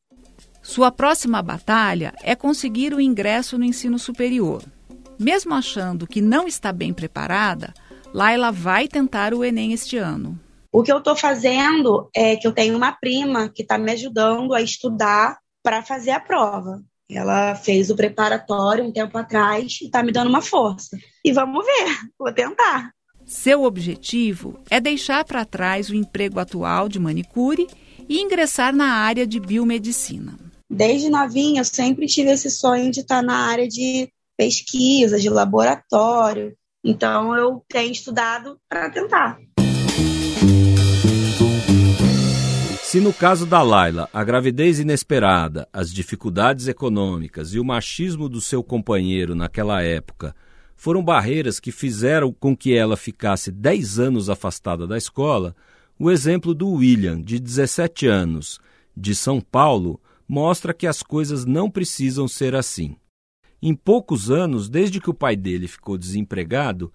Sua 0.62 0.92
próxima 0.92 1.42
batalha 1.42 2.14
é 2.22 2.36
conseguir 2.36 2.94
o 2.94 3.02
ingresso 3.02 3.58
no 3.58 3.66
ensino 3.66 3.98
superior. 3.98 4.64
Mesmo 5.20 5.54
achando 5.54 6.08
que 6.08 6.22
não 6.22 6.48
está 6.48 6.72
bem 6.72 6.94
preparada, 6.94 7.74
Laila 8.14 8.52
vai 8.52 8.88
tentar 8.88 9.34
o 9.34 9.44
Enem 9.44 9.74
este 9.74 9.98
ano. 9.98 10.40
O 10.72 10.84
que 10.84 10.92
eu 10.92 11.00
estou 11.00 11.16
fazendo 11.16 12.10
é 12.16 12.36
que 12.38 12.48
eu 12.48 12.52
tenho 12.54 12.78
uma 12.78 12.92
prima 12.92 13.50
que 13.50 13.62
está 13.62 13.78
me 13.78 13.92
ajudando 13.92 14.54
a 14.54 14.62
estudar 14.62 15.38
para 15.64 15.84
fazer 15.84 16.12
a 16.12 16.20
prova. 16.20 16.82
Ela 17.12 17.56
fez 17.56 17.90
o 17.90 17.96
preparatório 17.96 18.86
um 18.86 18.92
tempo 18.92 19.18
atrás 19.18 19.80
e 19.82 19.86
está 19.86 20.02
me 20.02 20.12
dando 20.12 20.30
uma 20.30 20.42
força. 20.42 20.98
E 21.24 21.32
vamos 21.32 21.66
ver, 21.66 21.98
vou 22.18 22.32
tentar. 22.34 22.92
Seu 23.26 23.64
objetivo 23.64 24.60
é 24.70 24.80
deixar 24.80 25.24
para 25.24 25.46
trás 25.46 25.90
o 25.90 25.96
emprego 25.96 26.40
atual 26.40 26.88
de 26.90 27.00
manicure 27.00 27.68
e 28.08 28.20
ingressar 28.20 28.76
na 28.76 28.94
área 28.94 29.26
de 29.28 29.40
biomedicina. 29.40 30.38
Desde 30.70 31.10
novinha, 31.10 31.62
eu 31.62 31.66
sempre 31.66 32.08
tive 32.08 32.32
esse 32.32 32.50
sonho 32.50 32.92
de 32.92 33.02
estar 33.02 33.22
na 33.22 33.48
área 33.48 33.68
de 33.68 34.10
pesquisa, 34.38 35.20
de 35.20 35.30
laboratório. 35.30 36.56
Então, 36.84 37.36
eu 37.36 37.64
tenho 37.68 37.92
estudado 37.92 38.58
para 38.68 38.90
tentar. 38.90 39.38
Se 42.92 43.00
no 43.00 43.14
caso 43.14 43.46
da 43.46 43.62
Laila, 43.62 44.10
a 44.12 44.22
gravidez 44.22 44.78
inesperada, 44.78 45.66
as 45.72 45.94
dificuldades 45.94 46.68
econômicas 46.68 47.54
e 47.54 47.58
o 47.58 47.64
machismo 47.64 48.28
do 48.28 48.42
seu 48.42 48.62
companheiro 48.62 49.34
naquela 49.34 49.82
época 49.82 50.36
foram 50.76 51.02
barreiras 51.02 51.58
que 51.58 51.72
fizeram 51.72 52.34
com 52.34 52.54
que 52.54 52.74
ela 52.76 52.98
ficasse 52.98 53.50
10 53.50 53.98
anos 53.98 54.30
afastada 54.30 54.86
da 54.86 54.98
escola, 54.98 55.56
o 55.98 56.12
exemplo 56.12 56.54
do 56.54 56.70
William, 56.70 57.22
de 57.22 57.40
17 57.40 58.08
anos, 58.08 58.60
de 58.94 59.16
São 59.16 59.40
Paulo, 59.40 59.98
mostra 60.28 60.74
que 60.74 60.86
as 60.86 61.02
coisas 61.02 61.46
não 61.46 61.72
precisam 61.72 62.28
ser 62.28 62.54
assim. 62.56 62.98
Em 63.62 63.74
poucos 63.74 64.30
anos, 64.30 64.70
desde 64.70 65.00
que 65.00 65.10
o 65.10 65.14
pai 65.14 65.38
dele 65.38 65.70
ficou 65.70 65.98
desempregado, 65.98 66.92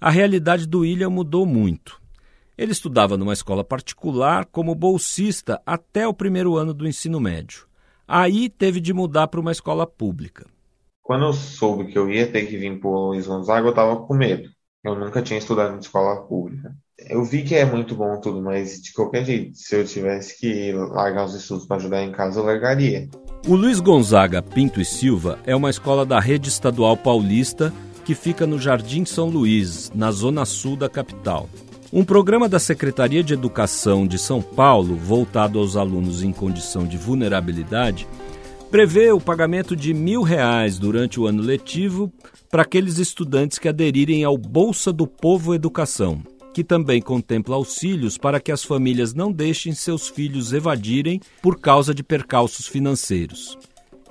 a 0.00 0.10
realidade 0.10 0.64
do 0.64 0.82
William 0.82 1.10
mudou 1.10 1.44
muito. 1.44 1.99
Ele 2.60 2.72
estudava 2.72 3.16
numa 3.16 3.32
escola 3.32 3.64
particular 3.64 4.44
como 4.44 4.74
bolsista 4.74 5.62
até 5.64 6.06
o 6.06 6.12
primeiro 6.12 6.58
ano 6.58 6.74
do 6.74 6.86
ensino 6.86 7.18
médio. 7.18 7.66
Aí 8.06 8.50
teve 8.50 8.82
de 8.82 8.92
mudar 8.92 9.28
para 9.28 9.40
uma 9.40 9.50
escola 9.50 9.86
pública. 9.86 10.44
Quando 11.00 11.24
eu 11.24 11.32
soube 11.32 11.86
que 11.86 11.98
eu 11.98 12.10
ia 12.10 12.30
ter 12.30 12.44
que 12.44 12.58
vir 12.58 12.78
para 12.78 12.90
o 12.90 13.06
Luiz 13.08 13.26
Gonzaga, 13.26 13.66
eu 13.66 13.70
estava 13.70 13.96
com 13.96 14.12
medo. 14.12 14.50
Eu 14.84 14.94
nunca 14.94 15.22
tinha 15.22 15.38
estudado 15.38 15.74
em 15.74 15.78
escola 15.78 16.20
pública. 16.26 16.76
Eu 16.98 17.24
vi 17.24 17.44
que 17.44 17.54
é 17.54 17.64
muito 17.64 17.94
bom 17.94 18.20
tudo, 18.20 18.42
mas 18.42 18.82
de 18.82 18.92
qualquer 18.92 19.24
jeito, 19.24 19.56
se 19.56 19.76
eu 19.76 19.86
tivesse 19.86 20.38
que 20.38 20.70
largar 20.70 21.24
os 21.24 21.34
estudos 21.34 21.64
para 21.64 21.78
ajudar 21.78 22.02
em 22.02 22.12
casa, 22.12 22.40
eu 22.40 22.44
largaria. 22.44 23.08
O 23.48 23.54
Luiz 23.54 23.80
Gonzaga 23.80 24.42
Pinto 24.42 24.82
e 24.82 24.84
Silva 24.84 25.38
é 25.46 25.56
uma 25.56 25.70
escola 25.70 26.04
da 26.04 26.20
rede 26.20 26.50
estadual 26.50 26.94
paulista 26.94 27.72
que 28.04 28.14
fica 28.14 28.46
no 28.46 28.58
Jardim 28.58 29.06
São 29.06 29.30
Luís, 29.30 29.90
na 29.94 30.12
zona 30.12 30.44
sul 30.44 30.76
da 30.76 30.90
capital. 30.90 31.48
Um 31.92 32.04
programa 32.04 32.48
da 32.48 32.60
Secretaria 32.60 33.20
de 33.20 33.34
Educação 33.34 34.06
de 34.06 34.16
São 34.16 34.40
Paulo, 34.40 34.94
voltado 34.94 35.58
aos 35.58 35.76
alunos 35.76 36.22
em 36.22 36.30
condição 36.30 36.86
de 36.86 36.96
vulnerabilidade, 36.96 38.06
prevê 38.70 39.10
o 39.10 39.20
pagamento 39.20 39.74
de 39.74 39.92
mil 39.92 40.22
reais 40.22 40.78
durante 40.78 41.18
o 41.18 41.26
ano 41.26 41.42
letivo 41.42 42.12
para 42.48 42.62
aqueles 42.62 42.98
estudantes 42.98 43.58
que 43.58 43.68
aderirem 43.68 44.22
ao 44.22 44.38
Bolsa 44.38 44.92
do 44.92 45.04
Povo 45.04 45.52
Educação. 45.52 46.22
que 46.52 46.64
também 46.64 47.00
contempla 47.00 47.54
auxílios 47.54 48.18
para 48.18 48.40
que 48.40 48.50
as 48.50 48.64
famílias 48.64 49.14
não 49.14 49.30
deixem 49.30 49.72
seus 49.72 50.08
filhos 50.08 50.52
evadirem 50.52 51.20
por 51.40 51.60
causa 51.60 51.94
de 51.94 52.02
percalços 52.02 52.66
financeiros. 52.66 53.56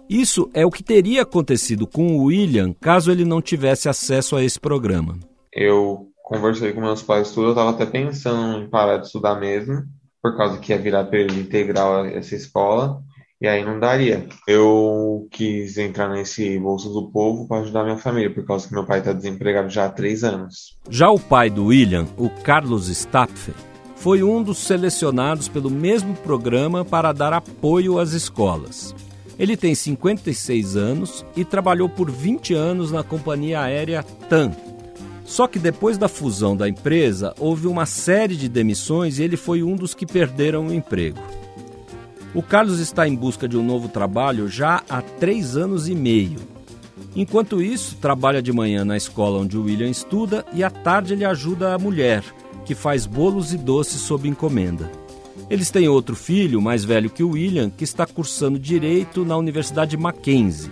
Isso 0.10 0.50
é 0.54 0.66
o 0.66 0.72
que 0.72 0.82
teria 0.82 1.24
acontecido 1.24 1.86
com 1.86 2.16
o 2.16 2.24
William 2.24 2.74
caso 2.80 3.12
ele 3.12 3.26
não 3.26 3.42
tivesse 3.42 3.90
acesso 3.90 4.38
a 4.38 4.44
esse 4.44 4.58
programa. 4.58 5.20
Eu 5.54 6.09
conversei 6.30 6.72
com 6.74 6.82
meus 6.82 7.02
pais 7.02 7.32
tudo, 7.32 7.48
eu 7.48 7.50
estava 7.50 7.72
até 7.72 7.88
pensando 7.88 8.64
em 8.64 8.70
parar 8.70 8.98
de 8.98 9.08
estudar 9.08 9.40
mesmo, 9.40 9.84
por 10.22 10.38
causa 10.38 10.60
que 10.60 10.72
ia 10.72 10.78
virar 10.78 11.06
período 11.06 11.40
integral 11.40 12.06
essa 12.06 12.36
escola, 12.36 13.02
e 13.42 13.48
aí 13.48 13.66
não 13.66 13.80
daria. 13.80 14.28
Eu 14.48 15.28
quis 15.32 15.78
entrar 15.78 16.08
nesse 16.10 16.60
Bolsa 16.60 16.88
do 16.90 17.12
Povo 17.12 17.48
para 17.48 17.62
ajudar 17.62 17.84
minha 17.84 17.98
família, 17.98 18.32
por 18.32 18.46
causa 18.46 18.68
que 18.68 18.74
meu 18.74 18.86
pai 18.86 19.00
está 19.00 19.12
desempregado 19.12 19.70
já 19.70 19.86
há 19.86 19.90
três 19.90 20.24
anos. 20.24 20.78
Já 20.88 21.10
o 21.10 21.20
pai 21.20 21.50
do 21.50 21.66
William, 21.66 22.06
o 22.16 22.30
Carlos 22.30 22.90
Stapfer, 22.90 23.56
foi 23.96 24.22
um 24.22 24.44
dos 24.44 24.60
selecionados 24.60 25.48
pelo 25.48 25.70
mesmo 25.70 26.14
programa 26.14 26.86
para 26.86 27.12
dar 27.12 27.34
apoio 27.34 27.98
às 27.98 28.14
escolas. 28.14 28.94
Ele 29.38 29.58
tem 29.58 29.74
56 29.74 30.76
anos 30.76 31.26
e 31.36 31.44
trabalhou 31.44 31.90
por 31.90 32.12
20 32.12 32.54
anos 32.54 32.92
na 32.92 33.04
companhia 33.04 33.62
aérea 33.62 34.04
TAM. 34.04 34.52
Só 35.30 35.48
que 35.48 35.60
depois 35.60 35.96
da 35.96 36.08
fusão 36.08 36.58
da 36.58 36.68
empresa, 36.68 37.36
houve 37.38 37.68
uma 37.68 37.86
série 37.86 38.36
de 38.36 38.50
demissões 38.50 39.20
e 39.20 39.24
ele 39.24 39.38
foi 39.38 39.62
um 39.62 39.76
dos 39.76 39.94
que 39.94 40.04
perderam 40.04 40.66
o 40.66 40.74
emprego. 40.74 41.20
O 42.34 42.42
Carlos 42.42 42.80
está 42.80 43.08
em 43.08 43.16
busca 43.16 43.48
de 43.48 43.56
um 43.56 43.64
novo 43.64 43.88
trabalho 43.88 44.48
já 44.48 44.82
há 44.90 45.04
três 45.04 45.56
anos 45.56 45.88
e 45.88 45.94
meio. 45.94 46.40
Enquanto 47.16 47.62
isso, 47.62 47.96
trabalha 47.98 48.42
de 48.42 48.52
manhã 48.52 48.84
na 48.84 48.98
escola 48.98 49.42
onde 49.42 49.56
o 49.56 49.66
William 49.66 49.90
estuda 49.90 50.44
e 50.52 50.64
à 50.64 50.72
tarde 50.72 51.14
ele 51.14 51.24
ajuda 51.24 51.76
a 51.76 51.78
mulher, 51.78 52.24
que 52.66 52.74
faz 52.74 53.06
bolos 53.06 53.54
e 53.54 53.58
doces 53.58 54.02
sob 54.02 54.28
encomenda. 54.28 54.92
Eles 55.48 55.70
têm 55.70 55.88
outro 55.88 56.16
filho, 56.16 56.60
mais 56.60 56.84
velho 56.84 57.08
que 57.08 57.24
o 57.24 57.34
William, 57.34 57.70
que 57.70 57.84
está 57.84 58.08
cursando 58.08 58.58
Direito 58.58 59.24
na 59.24 59.38
Universidade 59.38 59.96
Mackenzie. 59.96 60.72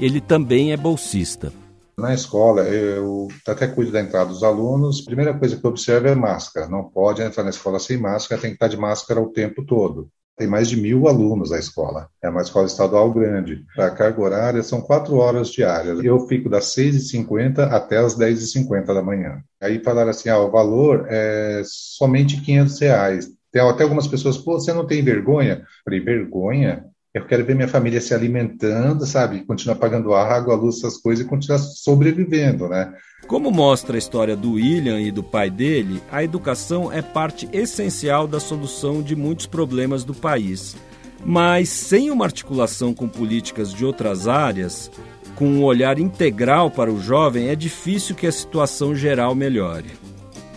Ele 0.00 0.18
também 0.18 0.72
é 0.72 0.78
bolsista. 0.78 1.52
Na 1.98 2.14
escola, 2.14 2.62
eu 2.62 3.26
até 3.44 3.66
cuido 3.66 3.90
da 3.90 4.00
entrada 4.00 4.30
dos 4.30 4.44
alunos. 4.44 5.00
Primeira 5.00 5.36
coisa 5.36 5.56
que 5.56 5.66
eu 5.66 5.70
observo 5.70 6.06
é 6.06 6.14
máscara. 6.14 6.68
Não 6.68 6.84
pode 6.84 7.20
entrar 7.20 7.42
na 7.42 7.50
escola 7.50 7.80
sem 7.80 7.98
máscara, 7.98 8.40
tem 8.40 8.50
que 8.50 8.54
estar 8.54 8.68
de 8.68 8.76
máscara 8.76 9.20
o 9.20 9.32
tempo 9.32 9.66
todo. 9.66 10.08
Tem 10.36 10.46
mais 10.46 10.68
de 10.68 10.80
mil 10.80 11.08
alunos 11.08 11.50
na 11.50 11.58
escola. 11.58 12.08
É 12.22 12.28
uma 12.28 12.42
escola 12.42 12.66
estadual 12.66 13.12
grande. 13.12 13.64
A 13.76 13.90
carga 13.90 14.22
horária 14.22 14.62
são 14.62 14.80
quatro 14.80 15.16
horas 15.16 15.50
diárias. 15.50 15.98
Eu 16.04 16.20
fico 16.28 16.48
das 16.48 16.66
6h50 16.66 17.68
até 17.68 17.96
as 17.96 18.16
10h50 18.16 18.94
da 18.94 19.02
manhã. 19.02 19.42
Aí 19.60 19.82
falaram 19.82 20.10
assim, 20.10 20.28
ah, 20.28 20.38
o 20.38 20.52
valor 20.52 21.04
é 21.08 21.62
somente 21.64 22.40
500 22.40 22.78
reais. 22.78 23.28
Tem 23.50 23.60
até 23.60 23.82
algumas 23.82 24.06
pessoas, 24.06 24.38
pô, 24.38 24.52
você 24.52 24.72
não 24.72 24.86
tem 24.86 25.02
vergonha? 25.02 25.62
Eu 25.62 25.66
falei, 25.84 25.98
vergonha? 25.98 26.84
Eu 27.14 27.26
quero 27.26 27.44
ver 27.44 27.54
minha 27.54 27.68
família 27.68 28.02
se 28.02 28.12
alimentando, 28.12 29.06
sabe? 29.06 29.44
Continuar 29.46 29.76
pagando 29.76 30.12
água, 30.12 30.54
luz, 30.54 30.76
essas 30.76 30.98
coisas 30.98 31.24
e 31.24 31.28
continuar 31.28 31.58
sobrevivendo, 31.58 32.68
né? 32.68 32.92
Como 33.26 33.50
mostra 33.50 33.96
a 33.96 33.98
história 33.98 34.36
do 34.36 34.52
William 34.52 35.00
e 35.00 35.10
do 35.10 35.22
pai 35.22 35.48
dele, 35.48 36.02
a 36.12 36.22
educação 36.22 36.92
é 36.92 37.00
parte 37.00 37.48
essencial 37.50 38.26
da 38.26 38.38
solução 38.38 39.02
de 39.02 39.16
muitos 39.16 39.46
problemas 39.46 40.04
do 40.04 40.14
país. 40.14 40.76
Mas 41.24 41.70
sem 41.70 42.10
uma 42.10 42.26
articulação 42.26 42.92
com 42.92 43.08
políticas 43.08 43.72
de 43.72 43.86
outras 43.86 44.28
áreas, 44.28 44.90
com 45.34 45.46
um 45.46 45.64
olhar 45.64 45.98
integral 45.98 46.70
para 46.70 46.92
o 46.92 47.00
jovem, 47.00 47.48
é 47.48 47.56
difícil 47.56 48.14
que 48.14 48.26
a 48.26 48.32
situação 48.32 48.94
geral 48.94 49.34
melhore. 49.34 49.90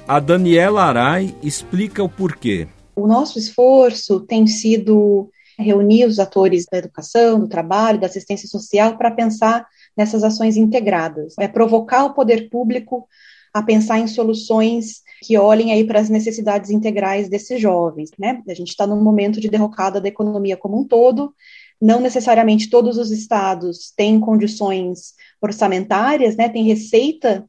A 0.06 0.20
Daniela 0.20 0.84
Arai 0.84 1.34
explica 1.42 2.04
o 2.04 2.10
porquê. 2.10 2.68
O 2.94 3.08
nosso 3.08 3.40
esforço 3.40 4.20
tem 4.20 4.46
sido 4.46 5.30
reunir 5.62 6.06
os 6.06 6.20
atores 6.20 6.66
da 6.72 6.78
educação, 6.78 7.40
do 7.40 7.48
trabalho, 7.48 8.00
da 8.00 8.08
assistência 8.08 8.48
social 8.48 8.98
para 8.98 9.12
pensar 9.12 9.66
nessas 9.96 10.24
ações 10.24 10.58
integradas. 10.58 11.36
É 11.40 11.48
provocar 11.48 12.06
o 12.06 12.14
poder 12.14 12.50
público 12.50 13.08
a 13.54 13.62
pensar 13.62 14.00
em 14.00 14.08
soluções 14.08 15.02
que 15.22 15.38
olhem 15.38 15.72
aí 15.72 15.84
para 15.84 16.00
as 16.00 16.10
necessidades 16.10 16.70
integrais 16.70 17.30
desses 17.30 17.60
jovens, 17.60 18.10
né? 18.18 18.42
A 18.48 18.54
gente 18.54 18.70
está 18.70 18.88
num 18.88 19.02
momento 19.02 19.42
de 19.42 19.50
derrocada 19.50 20.00
da 20.00 20.08
economia 20.08 20.56
como 20.56 20.80
um 20.80 20.88
todo, 20.88 21.34
não 21.82 22.00
necessariamente 22.00 22.70
todos 22.70 22.98
os 22.98 23.12
estados 23.12 23.92
têm 23.96 24.20
condições 24.20 25.14
orçamentárias, 25.42 26.36
né? 26.36 26.48
Receita 26.48 27.46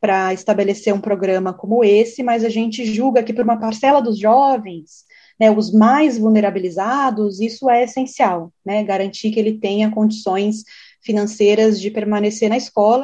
para 0.00 0.32
estabelecer 0.32 0.92
um 0.92 1.00
programa 1.00 1.52
como 1.52 1.84
esse, 1.84 2.22
mas 2.22 2.44
a 2.44 2.48
gente 2.48 2.84
julga 2.84 3.22
que 3.22 3.32
para 3.32 3.44
uma 3.44 3.60
parcela 3.60 4.00
dos 4.00 4.18
jovens 4.18 5.04
né, 5.38 5.50
os 5.50 5.72
mais 5.72 6.18
vulnerabilizados, 6.18 7.40
isso 7.40 7.68
é 7.68 7.84
essencial, 7.84 8.52
né, 8.64 8.82
garantir 8.84 9.30
que 9.30 9.40
ele 9.40 9.58
tenha 9.58 9.90
condições 9.90 10.64
financeiras 11.00 11.80
de 11.80 11.90
permanecer 11.90 12.48
na 12.48 12.56
escola. 12.56 13.02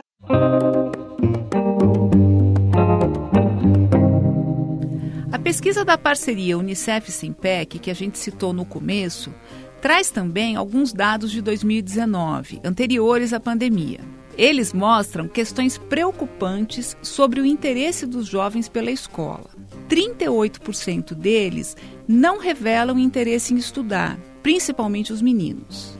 A 5.33 5.39
pesquisa 5.39 5.85
da 5.85 5.97
parceria 5.97 6.59
Unicef-Simpec, 6.59 7.79
que 7.79 7.91
a 7.91 7.95
gente 7.95 8.19
citou 8.19 8.53
no 8.53 8.65
começo, 8.65 9.33
traz 9.81 10.11
também 10.11 10.57
alguns 10.57 10.93
dados 10.93 11.31
de 11.31 11.41
2019, 11.41 12.61
anteriores 12.65 13.33
à 13.33 13.41
pandemia. 13.41 14.01
Eles 14.37 14.73
mostram 14.73 15.27
questões 15.27 15.79
preocupantes 15.79 16.97
sobre 17.03 17.41
o 17.41 17.47
interesse 17.47 18.07
dos 18.07 18.27
jovens 18.27 18.69
pela 18.69 18.91
escola. 18.91 19.51
38% 19.89 21.13
deles 21.13 21.77
não 22.09 22.39
revelam 22.39 22.99
interesse 22.99 23.53
em 23.53 23.59
estudar, 23.59 24.19
principalmente 24.43 25.13
os 25.13 25.21
meninos. 25.21 25.99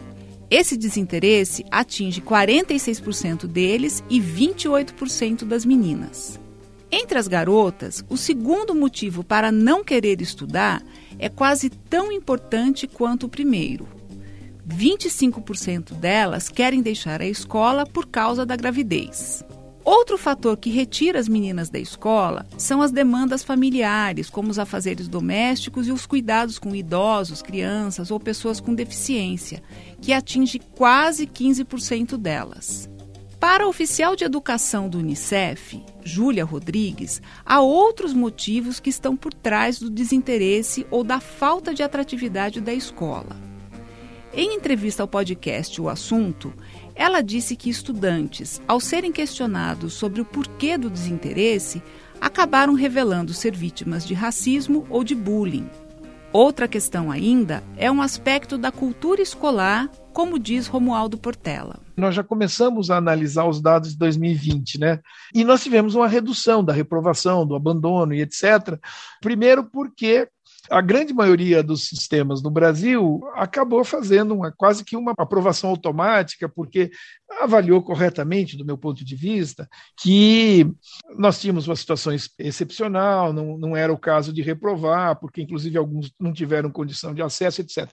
Esse 0.51 0.79
desinteresse 0.79 1.63
atinge 1.71 2.23
46% 2.23 3.47
deles 3.47 4.03
e 4.09 4.19
28% 4.19 5.45
das 5.45 5.67
meninas. 5.67 6.41
Entre 6.91 7.19
as 7.19 7.29
garotas, 7.29 8.03
o 8.09 8.17
segundo 8.17 8.75
motivo 8.75 9.23
para 9.23 9.53
não 9.53 9.85
querer 9.85 10.23
estudar 10.23 10.83
é 11.19 11.29
quase 11.29 11.69
tão 11.69 12.11
importante 12.11 12.87
quanto 12.87 13.27
o 13.27 13.29
primeiro. 13.29 13.87
25% 14.67 15.93
delas 15.93 16.49
querem 16.49 16.81
deixar 16.81 17.21
a 17.21 17.27
escola 17.27 17.87
por 17.87 18.07
causa 18.07 18.47
da 18.47 18.57
gravidez. 18.57 19.45
Outro 19.91 20.19
fator 20.19 20.59
que 20.59 20.69
retira 20.69 21.19
as 21.19 21.31
meninas 21.31 21.71
da 21.71 21.79
escola 21.79 22.47
são 22.59 22.83
as 22.83 22.93
demandas 22.93 23.43
familiares, 23.43 24.29
como 24.29 24.51
os 24.51 24.59
afazeres 24.59 25.09
domésticos 25.09 25.89
e 25.89 25.93
os 25.93 26.05
cuidados 26.05 26.59
com 26.59 26.77
idosos, 26.77 27.41
crianças 27.41 28.11
ou 28.11 28.21
pessoas 28.21 28.61
com 28.61 28.75
deficiência, 28.75 29.63
que 29.99 30.13
atinge 30.13 30.59
quase 30.59 31.27
15% 31.27 32.19
delas. 32.19 32.87
Para 33.41 33.65
a 33.65 33.67
oficial 33.67 34.15
de 34.15 34.25
educação 34.25 34.91
do 34.91 34.99
Unicef, 34.99 35.83
Júlia 36.05 36.45
Rodrigues, 36.45 37.23
há 37.43 37.63
outros 37.63 38.13
motivos 38.13 38.81
que 38.81 38.91
estão 38.91 39.17
por 39.17 39.33
trás 39.33 39.79
do 39.79 39.89
desinteresse 39.89 40.87
ou 40.91 41.03
da 41.03 41.19
falta 41.19 41.73
de 41.73 41.83
atratividade 41.83 42.61
da 42.61 42.75
escola. 42.75 43.49
Em 44.35 44.55
entrevista 44.55 45.03
ao 45.03 45.09
podcast 45.09 45.81
O 45.81 45.89
Assunto, 45.89 46.53
ela 46.99 47.23
disse 47.23 47.55
que 47.55 47.71
estudantes, 47.71 48.61
ao 48.67 48.81
serem 48.81 49.13
questionados 49.13 49.93
sobre 49.95 50.21
o 50.21 50.25
porquê 50.25 50.77
do 50.77 50.91
desinteresse, 50.91 51.81
acabaram 52.21 52.75
revelando 52.75 53.33
ser 53.33 53.55
vítimas 53.55 54.05
de 54.05 54.15
racismo 54.15 54.85
ou 54.91 55.05
de 55.05 55.15
bullying. 55.15 55.71
Outra 56.33 56.67
questão 56.67 57.11
ainda 57.11 57.63
é 57.77 57.91
um 57.91 58.03
aspecto 58.03 58.59
da 58.59 58.73
cultura 58.73 59.23
escolar, 59.23 59.89
como 60.13 60.41
diz 60.41 60.67
Romualdo 60.67 61.17
Portela. 61.17 61.79
Nós 61.97 62.17
já 62.17 62.25
começamos 62.25 62.91
a 62.91 62.97
analisar 62.97 63.47
os 63.47 63.63
dados 63.63 63.93
de 63.93 63.99
2020, 63.99 64.81
né? 64.81 65.01
E 65.33 65.45
nós 65.45 65.63
tivemos 65.63 65.95
uma 65.95 66.09
redução 66.09 66.65
da 66.65 66.73
reprovação, 66.73 67.47
do 67.47 67.55
abandono 67.55 68.13
e 68.13 68.21
etc. 68.21 68.79
Primeiro 69.23 69.65
porque 69.71 70.29
a 70.71 70.81
grande 70.81 71.13
maioria 71.13 71.63
dos 71.63 71.89
sistemas 71.89 72.43
no 72.43 72.51
Brasil 72.51 73.21
acabou 73.35 73.85
fazendo 73.85 74.35
uma, 74.35 74.53
quase 74.53 74.85
que 74.85 74.97
uma 74.97 75.15
aprovação 75.17 75.71
automática, 75.71 76.49
porque 76.49 76.91
avaliou 77.41 77.83
corretamente, 77.83 78.57
do 78.57 78.65
meu 78.65 78.77
ponto 78.77 79.05
de 79.05 79.17
vista, 79.17 79.69
que 80.01 80.71
nós 81.17 81.41
tínhamos 81.41 81.67
uma 81.67 81.77
situação 81.77 82.13
excepcional, 82.39 83.33
não, 83.33 83.57
não 83.57 83.77
era 83.77 83.93
o 83.93 83.99
caso 83.99 84.33
de 84.33 84.43
reprovar, 84.43 85.19
porque 85.19 85.43
inclusive 85.43 85.79
alguns 85.79 86.13
não 86.19 86.33
tiveram 86.33 86.71
condição 86.71 87.15
de 87.15 87.23
acesso, 87.23 87.61
etc. 87.61 87.89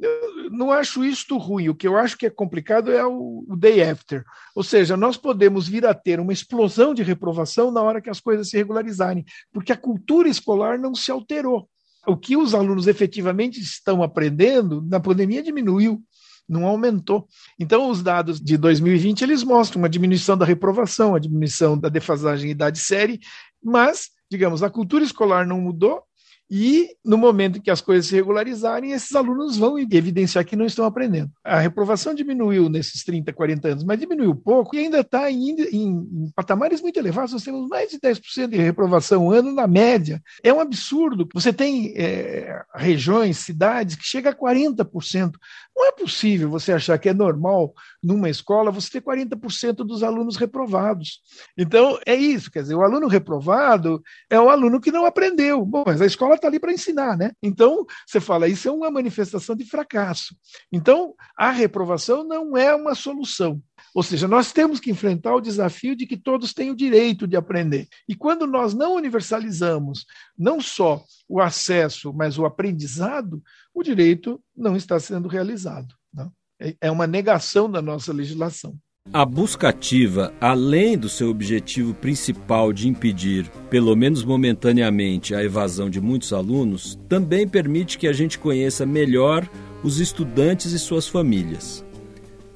Eu 0.00 0.50
não 0.50 0.72
acho 0.72 1.04
isto 1.04 1.36
ruim. 1.36 1.68
O 1.68 1.74
que 1.74 1.86
eu 1.86 1.96
acho 1.96 2.16
que 2.16 2.24
é 2.24 2.30
complicado 2.30 2.90
é 2.90 3.04
o, 3.04 3.44
o, 3.46 3.56
day 3.56 3.82
after. 3.82 4.24
Ou 4.54 4.62
seja, 4.62 4.96
nós 4.96 5.18
podemos 5.18 5.68
vir 5.68 5.84
a 5.84 5.92
ter 5.92 6.18
uma 6.18 6.32
explosão 6.32 6.94
de 6.94 7.02
reprovação 7.02 7.70
na 7.70 7.82
hora 7.82 8.00
que 8.00 8.08
as 8.08 8.18
coisas 8.18 8.48
se 8.48 8.56
regularizarem, 8.56 9.24
porque 9.52 9.72
a 9.72 9.76
cultura 9.76 10.28
escolar 10.28 10.78
não 10.78 10.94
se 10.94 11.10
alterou 11.10 11.68
o 12.10 12.16
que 12.16 12.36
os 12.36 12.54
alunos 12.54 12.86
efetivamente 12.86 13.60
estão 13.60 14.02
aprendendo 14.02 14.82
na 14.82 15.00
pandemia 15.00 15.42
diminuiu, 15.42 16.02
não 16.48 16.66
aumentou. 16.66 17.26
Então, 17.58 17.88
os 17.88 18.02
dados 18.02 18.40
de 18.40 18.56
2020 18.56 19.22
eles 19.22 19.44
mostram 19.44 19.80
uma 19.80 19.88
diminuição 19.88 20.36
da 20.36 20.44
reprovação, 20.44 21.14
a 21.14 21.18
diminuição 21.18 21.78
da 21.78 21.88
defasagem 21.88 22.50
idade-série, 22.50 23.20
mas 23.62 24.10
digamos, 24.30 24.62
a 24.62 24.70
cultura 24.70 25.02
escolar 25.02 25.44
não 25.44 25.60
mudou, 25.60 26.04
e 26.50 26.96
no 27.04 27.16
momento 27.16 27.58
em 27.58 27.60
que 27.60 27.70
as 27.70 27.80
coisas 27.80 28.06
se 28.06 28.14
regularizarem, 28.16 28.90
esses 28.90 29.14
alunos 29.14 29.56
vão 29.56 29.78
evidenciar 29.78 30.44
que 30.44 30.56
não 30.56 30.66
estão 30.66 30.84
aprendendo. 30.84 31.30
A 31.44 31.60
reprovação 31.60 32.12
diminuiu 32.12 32.68
nesses 32.68 33.04
30, 33.04 33.32
40 33.32 33.68
anos, 33.68 33.84
mas 33.84 34.00
diminuiu 34.00 34.34
pouco 34.34 34.74
e 34.74 34.80
ainda 34.80 35.00
está 35.00 35.30
em, 35.30 35.50
em, 35.50 35.68
em, 35.72 36.32
patamares 36.34 36.82
muito 36.82 36.98
elevados. 36.98 37.32
Nós 37.32 37.44
temos 37.44 37.68
mais 37.68 37.90
de 37.90 38.00
10% 38.00 38.48
de 38.48 38.56
reprovação 38.56 39.30
ano 39.30 39.52
na 39.52 39.68
média. 39.68 40.20
É 40.42 40.52
um 40.52 40.58
absurdo. 40.58 41.28
Você 41.34 41.52
tem 41.52 41.94
é, 41.96 42.60
regiões, 42.74 43.38
cidades 43.38 43.94
que 43.94 44.04
chega 44.04 44.30
a 44.30 44.34
40%. 44.34 45.34
Não 45.74 45.86
é 45.86 45.92
possível 45.92 46.50
você 46.50 46.72
achar 46.72 46.98
que 46.98 47.08
é 47.08 47.14
normal 47.14 47.72
numa 48.02 48.28
escola 48.28 48.70
você 48.70 48.90
ter 48.90 49.02
40% 49.02 49.76
dos 49.76 50.02
alunos 50.02 50.36
reprovados. 50.36 51.20
Então, 51.56 51.98
é 52.06 52.14
isso, 52.14 52.50
quer 52.50 52.62
dizer, 52.62 52.74
o 52.74 52.82
aluno 52.82 53.06
reprovado 53.06 54.02
é 54.28 54.38
o 54.38 54.50
aluno 54.50 54.80
que 54.80 54.92
não 54.92 55.06
aprendeu. 55.06 55.64
Bom, 55.64 55.84
mas 55.86 56.00
a 56.00 56.06
escola 56.06 56.34
está 56.34 56.48
ali 56.48 56.58
para 56.58 56.72
ensinar, 56.72 57.16
né? 57.16 57.32
Então, 57.42 57.86
você 58.06 58.20
fala, 58.20 58.48
isso 58.48 58.68
é 58.68 58.70
uma 58.72 58.90
manifestação 58.90 59.56
de 59.56 59.64
fracasso. 59.64 60.34
Então, 60.72 61.14
a 61.36 61.50
reprovação 61.50 62.24
não 62.24 62.56
é 62.56 62.74
uma 62.74 62.94
solução. 62.94 63.62
Ou 63.94 64.02
seja, 64.02 64.28
nós 64.28 64.52
temos 64.52 64.78
que 64.78 64.90
enfrentar 64.90 65.34
o 65.34 65.40
desafio 65.40 65.96
de 65.96 66.06
que 66.06 66.16
todos 66.16 66.52
têm 66.52 66.70
o 66.70 66.76
direito 66.76 67.26
de 67.26 67.36
aprender. 67.36 67.88
E 68.08 68.14
quando 68.14 68.46
nós 68.46 68.74
não 68.74 68.94
universalizamos 68.94 70.04
não 70.38 70.60
só 70.60 71.02
o 71.28 71.40
acesso, 71.40 72.12
mas 72.12 72.38
o 72.38 72.44
aprendizado, 72.44 73.42
o 73.74 73.82
direito 73.82 74.40
não 74.56 74.76
está 74.76 74.98
sendo 74.98 75.28
realizado. 75.28 75.94
Não? 76.12 76.32
É, 76.60 76.76
é 76.82 76.90
uma 76.90 77.06
negação 77.06 77.70
da 77.70 77.80
nossa 77.80 78.12
legislação. 78.12 78.76
A 79.12 79.24
busca 79.24 79.70
ativa, 79.70 80.32
além 80.40 80.96
do 80.96 81.08
seu 81.08 81.30
objetivo 81.30 81.94
principal 81.94 82.72
de 82.72 82.86
impedir, 82.86 83.50
pelo 83.68 83.96
menos 83.96 84.22
momentaneamente, 84.22 85.34
a 85.34 85.42
evasão 85.42 85.88
de 85.88 86.00
muitos 86.00 86.32
alunos, 86.32 86.98
também 87.08 87.48
permite 87.48 87.98
que 87.98 88.06
a 88.06 88.12
gente 88.12 88.38
conheça 88.38 88.84
melhor 88.84 89.48
os 89.82 89.98
estudantes 89.98 90.72
e 90.72 90.78
suas 90.78 91.08
famílias. 91.08 91.84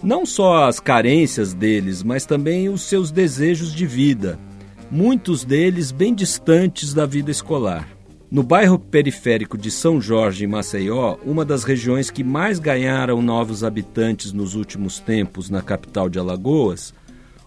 Não 0.02 0.26
só 0.26 0.68
as 0.68 0.78
carências 0.78 1.54
deles, 1.54 2.02
mas 2.02 2.26
também 2.26 2.68
os 2.68 2.82
seus 2.82 3.10
desejos 3.10 3.74
de 3.74 3.86
vida, 3.86 4.38
muitos 4.90 5.44
deles 5.44 5.90
bem 5.90 6.14
distantes 6.14 6.92
da 6.92 7.06
vida 7.06 7.30
escolar. 7.30 7.88
No 8.30 8.42
bairro 8.42 8.78
periférico 8.78 9.56
de 9.56 9.70
São 9.70 10.00
Jorge, 10.00 10.44
em 10.44 10.48
Maceió, 10.48 11.16
uma 11.24 11.44
das 11.44 11.62
regiões 11.62 12.10
que 12.10 12.24
mais 12.24 12.58
ganharam 12.58 13.22
novos 13.22 13.62
habitantes 13.62 14.32
nos 14.32 14.54
últimos 14.54 14.98
tempos 14.98 15.50
na 15.50 15.62
capital 15.62 16.08
de 16.08 16.18
Alagoas, 16.18 16.92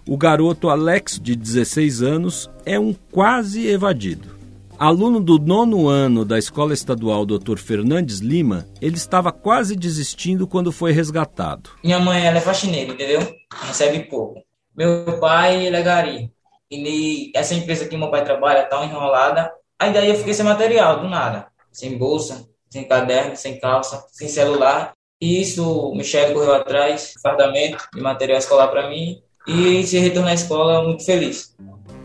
o 0.08 0.16
garoto 0.16 0.70
Alex, 0.70 1.20
de 1.22 1.36
16 1.36 2.02
anos, 2.02 2.50
é 2.66 2.80
um 2.80 2.96
quase 3.12 3.68
evadido. 3.68 4.38
Aluno 4.80 5.20
do 5.20 5.40
nono 5.40 5.90
ano 5.90 6.24
da 6.24 6.38
Escola 6.38 6.74
Estadual 6.74 7.26
Dr. 7.26 7.58
Fernandes 7.58 8.20
Lima, 8.20 8.68
ele 8.80 8.96
estava 8.96 9.32
quase 9.32 9.76
desistindo 9.76 10.48
quando 10.48 10.72
foi 10.72 10.92
resgatado. 10.92 11.72
Minha 11.84 12.00
mãe 12.00 12.26
ela 12.26 12.38
é 12.38 12.42
faxineira, 12.42 12.94
entendeu? 12.94 13.20
Recebe 13.52 14.04
pouco. 14.04 14.42
Meu 14.76 15.20
pai 15.20 15.66
ele 15.66 15.76
é 15.76 15.82
gari. 15.82 16.32
E 16.70 17.32
essa 17.36 17.56
empresa 17.56 17.88
que 17.88 17.98
meu 17.98 18.12
pai 18.12 18.24
trabalha 18.24 18.64
está 18.64 18.86
enrolada 18.86 19.52
Aí 19.80 19.94
daí 19.94 20.10
eu 20.10 20.16
fiquei 20.16 20.34
sem 20.34 20.46
material, 20.46 21.02
do 21.02 21.08
nada. 21.08 21.48
Sem 21.72 21.98
bolsa, 21.98 22.48
sem 22.70 22.88
caderno, 22.88 23.36
sem 23.36 23.60
calça, 23.60 24.04
sem 24.12 24.28
celular. 24.28 24.94
E 25.22 25.42
isso, 25.42 25.64
o 25.64 25.96
Michel 25.96 26.34
correu 26.34 26.56
atrás, 26.56 27.14
fardamento 27.22 27.88
de 27.94 28.02
material 28.02 28.40
escolar 28.40 28.68
para 28.70 28.90
mim. 28.90 29.22
E 29.48 29.84
se 29.84 29.98
retornar 30.00 30.32
à 30.32 30.36
escola 30.36 30.84
muito 30.84 31.06
feliz. 31.06 31.56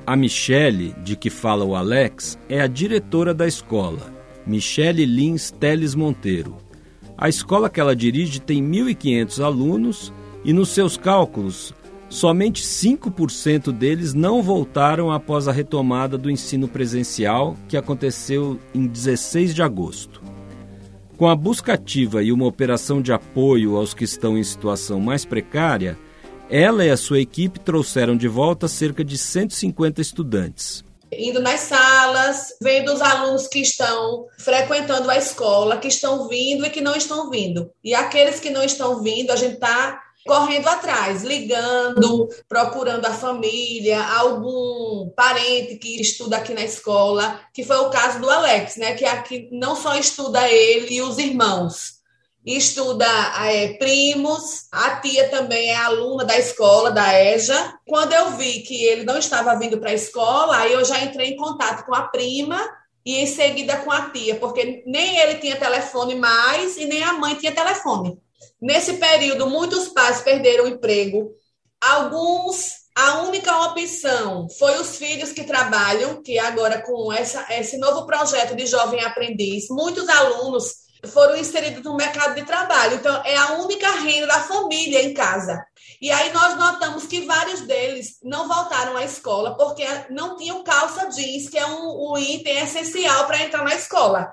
A 0.07 0.17
Michele, 0.17 0.95
de 0.99 1.17
que 1.17 1.31
fala 1.31 1.65
o 1.65 1.75
Alex, 1.75 2.39
é 2.49 2.61
a 2.61 2.67
diretora 2.67 3.33
da 3.33 3.47
escola, 3.47 4.13
Michele 4.47 5.07
Lins 5.07 5.51
Teles 5.51 5.95
Monteiro. 5.95 6.57
A 7.17 7.29
escola 7.29 7.71
que 7.71 7.81
ela 7.81 7.97
dirige 7.97 8.41
tem 8.41 8.63
1.500 8.63 9.45
alunos 9.45 10.13
e, 10.45 10.53
nos 10.53 10.71
seus 10.71 10.97
cálculos, 10.97 11.73
somente 12.13 12.63
5% 12.63 13.73
deles 13.73 14.13
não 14.13 14.43
voltaram 14.43 15.11
após 15.11 15.49
a 15.49 15.53
retomada 15.53 16.19
do 16.19 16.31
ensino 16.31 16.69
presencial, 16.69 17.57
que 17.67 17.77
aconteceu 17.77 18.61
em 18.75 18.87
16 18.87 19.55
de 19.55 19.63
agosto. 19.63 20.23
Com 21.17 21.27
a 21.27 21.35
busca 21.35 21.73
ativa 21.73 22.23
e 22.23 22.31
uma 22.31 22.47
operação 22.47 23.01
de 23.01 23.13
apoio 23.13 23.77
aos 23.77 23.95
que 23.95 24.05
estão 24.05 24.37
em 24.37 24.45
situação 24.45 25.01
mais 25.01 25.25
precária, 25.25 25.99
ela 26.51 26.85
e 26.85 26.91
a 26.91 26.99
sua 26.99 27.19
equipe 27.19 27.59
trouxeram 27.59 28.15
de 28.15 28.29
volta 28.29 28.69
cerca 28.69 29.03
de 29.03 29.17
150 29.17 30.03
estudantes. 30.03 30.85
Indo 31.11 31.41
nas 31.41 31.61
salas, 31.61 32.55
vendo 32.61 32.93
os 32.93 33.01
alunos 33.01 33.47
que 33.47 33.61
estão 33.61 34.27
frequentando 34.39 35.11
a 35.11 35.17
escola, 35.17 35.79
que 35.79 35.89
estão 35.89 36.29
vindo 36.29 36.67
e 36.67 36.71
que 36.71 36.81
não 36.83 36.95
estão 36.95 37.31
vindo. 37.31 37.71
E 37.83 37.95
aqueles 37.95 38.39
que 38.39 38.51
não 38.51 38.63
estão 38.63 39.03
vindo, 39.03 39.31
a 39.31 39.37
gente 39.37 39.55
está 39.55 40.01
correndo 40.27 40.69
atrás, 40.69 41.23
ligando, 41.23 42.29
procurando 42.49 43.05
a 43.07 43.13
família, 43.13 44.03
algum 44.03 45.11
parente 45.17 45.77
que 45.77 46.01
estuda 46.01 46.37
aqui 46.37 46.55
na 46.55 46.63
escola, 46.63 47.41
que 47.53 47.65
foi 47.65 47.77
o 47.77 47.91
caso 47.91 48.21
do 48.21 48.31
Alex, 48.31 48.77
né? 48.77 48.95
Que 48.95 49.05
aqui 49.05 49.49
não 49.51 49.75
só 49.75 49.97
estuda 49.97 50.49
ele 50.49 50.95
e 50.95 51.03
os 51.03 51.19
irmãos, 51.19 52.03
estuda 52.45 53.07
é, 53.47 53.75
primos, 53.75 54.67
a 54.73 54.97
tia 54.97 55.29
também 55.29 55.71
é 55.71 55.77
aluna 55.77 56.25
da 56.25 56.39
escola, 56.39 56.91
da 56.91 57.13
EJA. 57.21 57.79
Quando 57.87 58.13
eu 58.13 58.33
vi 58.33 58.61
que 58.63 58.85
ele 58.85 59.05
não 59.05 59.19
estava 59.19 59.57
vindo 59.57 59.79
para 59.79 59.91
a 59.91 59.95
escola, 59.95 60.57
aí 60.57 60.73
eu 60.73 60.85
já 60.85 61.01
entrei 61.05 61.31
em 61.31 61.37
contato 61.37 61.85
com 61.85 61.95
a 61.95 62.03
prima 62.03 62.61
e 63.05 63.17
em 63.17 63.27
seguida 63.27 63.79
com 63.79 63.91
a 63.91 64.11
tia, 64.11 64.37
porque 64.37 64.83
nem 64.87 65.19
ele 65.19 65.37
tinha 65.37 65.57
telefone 65.57 66.15
mais 66.15 66.77
e 66.77 66.85
nem 66.85 67.03
a 67.03 67.13
mãe 67.15 67.35
tinha 67.35 67.53
telefone. 67.53 68.19
Nesse 68.61 68.95
período, 68.95 69.49
muitos 69.49 69.89
pais 69.89 70.21
perderam 70.21 70.65
o 70.65 70.69
emprego. 70.69 71.33
Alguns, 71.81 72.75
a 72.97 73.23
única 73.23 73.61
opção 73.67 74.49
foi 74.59 74.79
os 74.81 74.97
filhos 74.97 75.33
que 75.33 75.45
trabalham, 75.45 76.23
que 76.23 76.39
agora 76.39 76.81
com 76.83 77.13
essa, 77.13 77.47
esse 77.51 77.77
novo 77.77 78.07
projeto 78.07 78.55
de 78.55 78.67
jovem 78.67 79.05
aprendiz, 79.05 79.67
muitos 79.69 80.09
alunos 80.09 80.83
foram 81.09 81.37
inseridos 81.37 81.83
no 81.83 81.97
mercado 81.97 82.35
de 82.35 82.45
trabalho. 82.45 82.95
Então, 82.95 83.23
é 83.25 83.37
a 83.37 83.55
única 83.55 83.91
renda 84.01 84.29
da 84.29 84.41
família 84.41 85.03
em 85.03 85.13
casa. 85.13 85.61
E 86.01 86.11
aí 86.11 86.33
nós 86.33 86.57
notamos 86.57 87.07
que 87.07 87.23
vários 87.23 87.63
deles 87.63 88.19
não 88.23 88.47
voltaram 88.47 88.97
à 88.97 89.05
escola 89.05 89.57
porque 89.57 89.85
não 90.11 90.37
tinham 90.37 90.63
calça 90.63 91.07
jeans, 91.07 91.49
que 91.49 91.59
é 91.59 91.67
um, 91.67 92.13
um 92.13 92.19
item 92.19 92.59
essencial 92.59 93.27
para 93.27 93.43
entrar 93.43 93.65
na 93.65 93.75
escola 93.75 94.33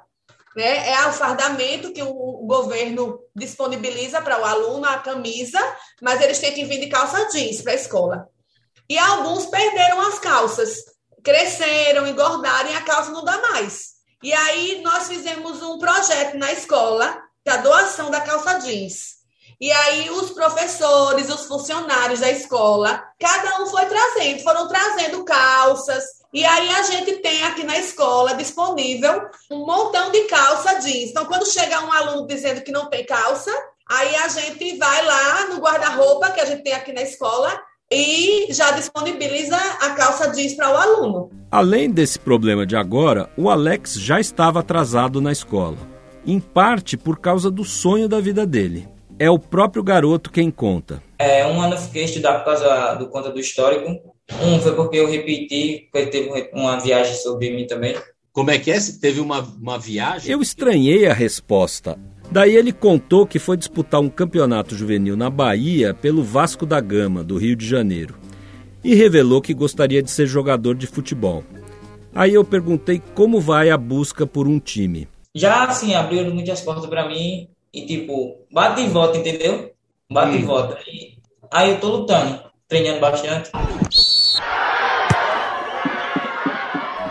né? 0.56 0.90
É 0.90 1.08
o 1.08 1.14
fardamento 1.14 1.94
que 1.94 2.02
o 2.02 2.46
governo 2.46 3.20
disponibiliza 3.36 4.22
para 4.22 4.40
o 4.40 4.46
aluno, 4.46 4.86
a 4.86 5.00
camisa, 5.00 5.60
mas 6.02 6.22
eles 6.22 6.40
têm 6.40 6.54
que 6.54 6.66
vir 6.66 6.80
de 6.80 6.88
calça 6.88 7.30
jeans 7.30 7.62
para 7.62 7.74
a 7.74 7.76
escola. 7.76 8.30
E 8.90 8.98
alguns 8.98 9.46
perderam 9.46 10.02
as 10.02 10.20
calças, 10.20 10.84
cresceram, 11.24 12.08
engordaram 12.08 12.72
e 12.72 12.76
a 12.76 12.82
calça 12.82 13.12
não 13.12 13.24
dá 13.24 13.38
mais. 13.52 14.00
E 14.24 14.34
aí 14.34 14.82
nós 14.82 15.08
fizemos 15.08 15.62
um 15.62 15.78
projeto 15.78 16.38
na 16.38 16.52
escola, 16.52 17.22
que 17.44 17.50
é 17.50 17.58
doação 17.62 18.10
da 18.10 18.22
calça 18.22 18.60
jeans. 18.60 19.20
E 19.62 19.72
aí 19.72 20.10
os 20.10 20.32
professores, 20.32 21.30
os 21.30 21.46
funcionários 21.46 22.22
da 22.22 22.32
escola, 22.32 23.04
cada 23.20 23.62
um 23.62 23.68
foi 23.68 23.86
trazendo, 23.86 24.42
foram 24.42 24.68
trazendo 24.68 25.24
calças, 25.26 26.19
e 26.32 26.46
aí 26.46 26.70
a 26.70 26.84
gente 26.84 27.14
tem 27.18 27.44
aqui 27.44 27.64
na 27.64 27.78
escola 27.80 28.36
disponível 28.36 29.24
um 29.50 29.66
montão 29.66 30.12
de 30.12 30.22
calça 30.26 30.80
jeans. 30.80 31.10
Então, 31.10 31.26
quando 31.26 31.52
chega 31.52 31.84
um 31.84 31.92
aluno 31.92 32.28
dizendo 32.28 32.62
que 32.62 32.72
não 32.72 32.88
tem 32.88 33.04
calça, 33.04 33.52
aí 33.90 34.16
a 34.16 34.28
gente 34.28 34.78
vai 34.78 35.06
lá 35.06 35.48
no 35.50 35.60
guarda-roupa 35.60 36.30
que 36.32 36.40
a 36.40 36.46
gente 36.46 36.64
tem 36.64 36.74
aqui 36.74 36.94
na 36.94 37.02
escola 37.02 37.60
e 37.92 38.46
já 38.54 38.70
disponibiliza 38.72 39.58
a 39.58 39.90
calça 39.96 40.30
jeans 40.30 40.54
para 40.54 40.72
o 40.72 40.78
aluno. 40.78 41.32
Além 41.50 41.90
desse 41.90 42.20
problema 42.20 42.64
de 42.64 42.76
agora, 42.76 43.28
o 43.36 43.50
Alex 43.50 43.96
já 43.96 44.20
estava 44.20 44.60
atrasado 44.60 45.20
na 45.20 45.32
escola, 45.32 45.78
em 46.28 46.40
parte 46.40 46.96
por 46.96 47.18
causa 47.18 47.50
do 47.50 47.64
sonho 47.64 48.08
da 48.08 48.20
vida 48.20 48.46
dele. 48.46 48.88
É 49.18 49.32
o 49.32 49.40
próprio 49.40 49.82
garoto 49.82 50.32
quem 50.32 50.52
conta. 50.52 51.02
É, 51.18 51.48
um 51.48 51.60
ano 51.60 51.74
eu 51.74 51.80
fiquei 51.80 52.04
estudando 52.04 52.38
por 52.38 52.46
causa 52.46 52.94
do 52.94 53.10
conta 53.10 53.32
do 53.32 53.40
histórico 53.40 54.19
um 54.42 54.60
foi 54.60 54.76
porque 54.76 54.98
eu 54.98 55.10
repeti, 55.10 55.90
porque 55.92 56.08
teve 56.08 56.50
uma 56.54 56.80
viagem 56.80 57.16
sobre 57.16 57.52
mim 57.52 57.66
também. 57.66 57.96
Como 58.32 58.52
é 58.52 58.60
que 58.60 58.72
é? 58.72 58.80
Se 58.80 59.00
teve 59.00 59.20
uma, 59.20 59.42
uma 59.42 59.78
viagem? 59.78 60.32
Eu 60.32 60.42
estranhei 60.42 61.08
a 61.08 61.14
resposta. 61.14 61.98
Daí 62.32 62.56
ele 62.56 62.72
contou 62.72 63.26
que 63.26 63.40
foi 63.40 63.58
disputar 63.58 64.00
um 64.00 64.10
campeonato 64.10 64.76
juvenil 64.76 65.18
na 65.18 65.30
Bahia 65.30 65.96
pelo 65.96 66.24
Vasco 66.24 66.66
da 66.66 66.80
Gama, 66.80 67.24
do 67.24 67.38
Rio 67.38 67.56
de 67.56 67.68
Janeiro. 67.68 68.16
E 68.84 68.94
revelou 68.94 69.42
que 69.42 69.54
gostaria 69.54 70.02
de 70.04 70.12
ser 70.12 70.28
jogador 70.28 70.76
de 70.76 70.86
futebol. 70.86 71.44
Aí 72.14 72.34
eu 72.34 72.46
perguntei 72.46 73.02
como 73.16 73.42
vai 73.42 73.72
a 73.72 73.78
busca 73.78 74.28
por 74.28 74.48
um 74.48 74.60
time. 74.60 75.08
Já 75.34 75.66
assim, 75.66 75.94
abriram 75.96 76.32
muitas 76.32 76.62
portas 76.62 76.86
para 76.86 77.08
mim 77.08 77.50
e 77.74 77.86
tipo, 77.86 78.46
bate 78.52 78.82
e 78.82 78.88
volta, 78.88 79.18
entendeu? 79.18 79.72
Bate 80.12 80.38
hum. 80.38 80.40
e 80.40 80.44
volta. 80.44 80.78
E 80.88 81.18
aí 81.52 81.72
eu 81.72 81.80
tô 81.80 81.90
lutando, 81.90 82.42
treinando 82.68 83.00
bastante. 83.00 83.52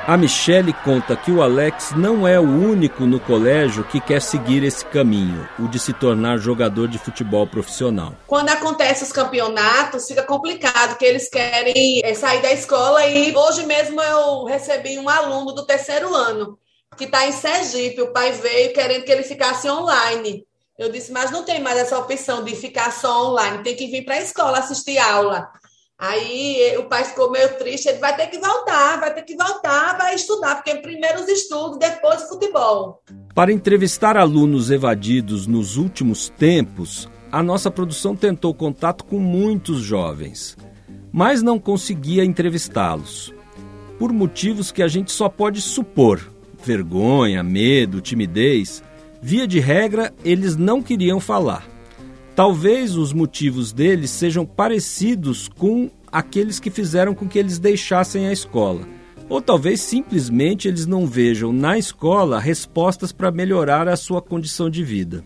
A 0.08 0.16
Michele 0.16 0.72
conta 0.72 1.14
que 1.14 1.30
o 1.30 1.42
Alex 1.42 1.90
não 1.94 2.26
é 2.26 2.40
o 2.40 2.42
único 2.42 3.04
no 3.04 3.20
colégio 3.20 3.84
que 3.84 4.00
quer 4.00 4.22
seguir 4.22 4.64
esse 4.64 4.82
caminho, 4.82 5.46
o 5.58 5.68
de 5.68 5.78
se 5.78 5.92
tornar 5.92 6.38
jogador 6.38 6.88
de 6.88 6.98
futebol 6.98 7.46
profissional. 7.46 8.14
Quando 8.26 8.48
acontecem 8.48 9.06
os 9.06 9.12
campeonatos, 9.12 10.08
fica 10.08 10.22
complicado, 10.22 10.96
que 10.96 11.04
eles 11.04 11.28
querem 11.28 12.00
é, 12.02 12.14
sair 12.14 12.40
da 12.40 12.50
escola 12.50 13.06
e 13.06 13.36
hoje 13.36 13.66
mesmo 13.66 14.00
eu 14.00 14.44
recebi 14.44 14.98
um 14.98 15.10
aluno 15.10 15.52
do 15.52 15.66
terceiro 15.66 16.14
ano 16.14 16.58
que 16.96 17.04
está 17.04 17.26
em 17.26 17.32
Sergipe, 17.32 18.00
o 18.00 18.10
pai 18.10 18.32
veio 18.32 18.72
querendo 18.72 19.04
que 19.04 19.12
ele 19.12 19.24
ficasse 19.24 19.68
online. 19.68 20.42
Eu 20.78 20.90
disse, 20.90 21.12
mas 21.12 21.30
não 21.30 21.44
tem 21.44 21.60
mais 21.60 21.76
essa 21.76 21.98
opção 21.98 22.42
de 22.42 22.56
ficar 22.56 22.92
só 22.92 23.30
online, 23.30 23.62
tem 23.62 23.76
que 23.76 23.88
vir 23.88 24.06
para 24.06 24.14
a 24.14 24.22
escola 24.22 24.58
assistir 24.58 24.96
aula. 24.96 25.50
Aí 26.00 26.76
o 26.78 26.84
pai 26.84 27.02
ficou 27.02 27.28
meio 27.28 27.58
triste, 27.58 27.88
ele 27.88 27.98
vai 27.98 28.14
ter 28.14 28.28
que 28.28 28.38
voltar, 28.38 29.00
vai 29.00 29.12
ter 29.12 29.22
que 29.22 29.34
voltar, 29.34 29.98
vai 29.98 30.14
estudar, 30.14 30.54
porque 30.54 30.76
primeiro 30.76 31.20
os 31.20 31.26
estudos, 31.26 31.76
depois 31.76 32.22
o 32.22 32.28
futebol. 32.28 33.02
Para 33.34 33.52
entrevistar 33.52 34.16
alunos 34.16 34.70
evadidos 34.70 35.48
nos 35.48 35.76
últimos 35.76 36.28
tempos, 36.28 37.08
a 37.32 37.42
nossa 37.42 37.68
produção 37.68 38.14
tentou 38.14 38.54
contato 38.54 39.04
com 39.04 39.18
muitos 39.18 39.80
jovens, 39.80 40.56
mas 41.10 41.42
não 41.42 41.58
conseguia 41.58 42.24
entrevistá-los. 42.24 43.34
Por 43.98 44.12
motivos 44.12 44.70
que 44.70 44.84
a 44.84 44.88
gente 44.88 45.10
só 45.10 45.28
pode 45.28 45.60
supor: 45.60 46.20
vergonha, 46.62 47.42
medo, 47.42 48.00
timidez. 48.00 48.84
Via 49.20 49.48
de 49.48 49.58
regra, 49.58 50.14
eles 50.24 50.54
não 50.54 50.80
queriam 50.80 51.18
falar. 51.18 51.66
Talvez 52.38 52.96
os 52.96 53.12
motivos 53.12 53.72
deles 53.72 54.12
sejam 54.12 54.46
parecidos 54.46 55.48
com 55.48 55.90
aqueles 56.06 56.60
que 56.60 56.70
fizeram 56.70 57.12
com 57.12 57.26
que 57.26 57.36
eles 57.36 57.58
deixassem 57.58 58.28
a 58.28 58.32
escola. 58.32 58.86
Ou 59.28 59.42
talvez 59.42 59.80
simplesmente 59.80 60.68
eles 60.68 60.86
não 60.86 61.04
vejam 61.04 61.52
na 61.52 61.76
escola 61.76 62.38
respostas 62.38 63.10
para 63.10 63.32
melhorar 63.32 63.88
a 63.88 63.96
sua 63.96 64.22
condição 64.22 64.70
de 64.70 64.84
vida. 64.84 65.24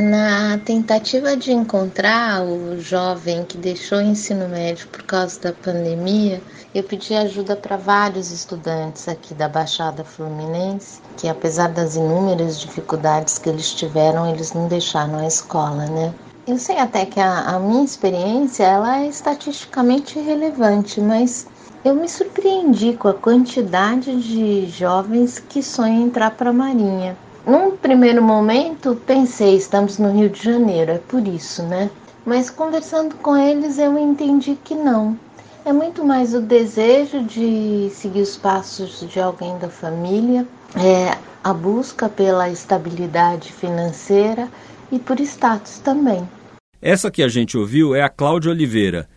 Na 0.00 0.56
tentativa 0.58 1.36
de 1.36 1.50
encontrar 1.50 2.44
o 2.44 2.78
jovem 2.78 3.44
que 3.44 3.58
deixou 3.58 3.98
o 3.98 4.02
ensino 4.02 4.48
médio 4.48 4.86
por 4.92 5.02
causa 5.02 5.40
da 5.40 5.52
pandemia, 5.52 6.40
eu 6.72 6.84
pedi 6.84 7.14
ajuda 7.14 7.56
para 7.56 7.76
vários 7.76 8.30
estudantes 8.30 9.08
aqui 9.08 9.34
da 9.34 9.48
Baixada 9.48 10.04
Fluminense, 10.04 11.00
que 11.16 11.26
apesar 11.26 11.72
das 11.72 11.96
inúmeras 11.96 12.60
dificuldades 12.60 13.38
que 13.38 13.48
eles 13.48 13.74
tiveram, 13.74 14.30
eles 14.30 14.52
não 14.52 14.68
deixaram 14.68 15.18
a 15.18 15.26
escola, 15.26 15.86
né? 15.86 16.14
Eu 16.46 16.58
sei 16.60 16.78
até 16.78 17.04
que 17.04 17.18
a, 17.18 17.56
a 17.56 17.58
minha 17.58 17.84
experiência 17.84 18.62
ela 18.62 19.00
é 19.00 19.08
estatisticamente 19.08 20.20
relevante, 20.20 21.00
mas 21.00 21.44
eu 21.84 21.96
me 21.96 22.08
surpreendi 22.08 22.96
com 22.96 23.08
a 23.08 23.14
quantidade 23.14 24.14
de 24.22 24.66
jovens 24.66 25.40
que 25.40 25.60
sonham 25.60 26.02
entrar 26.02 26.30
para 26.36 26.50
a 26.50 26.52
Marinha. 26.52 27.18
Num 27.48 27.74
primeiro 27.74 28.22
momento, 28.22 28.94
pensei, 29.06 29.56
estamos 29.56 29.96
no 29.96 30.12
Rio 30.12 30.28
de 30.28 30.44
Janeiro, 30.44 30.90
é 30.90 30.98
por 30.98 31.26
isso, 31.26 31.62
né? 31.62 31.90
Mas 32.26 32.50
conversando 32.50 33.14
com 33.14 33.34
eles, 33.34 33.78
eu 33.78 33.96
entendi 33.98 34.54
que 34.62 34.74
não. 34.74 35.18
É 35.64 35.72
muito 35.72 36.04
mais 36.04 36.34
o 36.34 36.42
desejo 36.42 37.24
de 37.24 37.88
seguir 37.90 38.20
os 38.20 38.36
passos 38.36 39.00
de 39.08 39.18
alguém 39.18 39.56
da 39.56 39.70
família, 39.70 40.46
é 40.76 41.16
a 41.42 41.54
busca 41.54 42.06
pela 42.06 42.50
estabilidade 42.50 43.50
financeira 43.50 44.46
e 44.92 44.98
por 44.98 45.18
status 45.18 45.78
também. 45.78 46.28
Essa 46.82 47.10
que 47.10 47.22
a 47.22 47.28
gente 47.28 47.56
ouviu 47.56 47.94
é 47.94 48.02
a 48.02 48.10
Cláudia 48.10 48.50
Oliveira, 48.50 49.08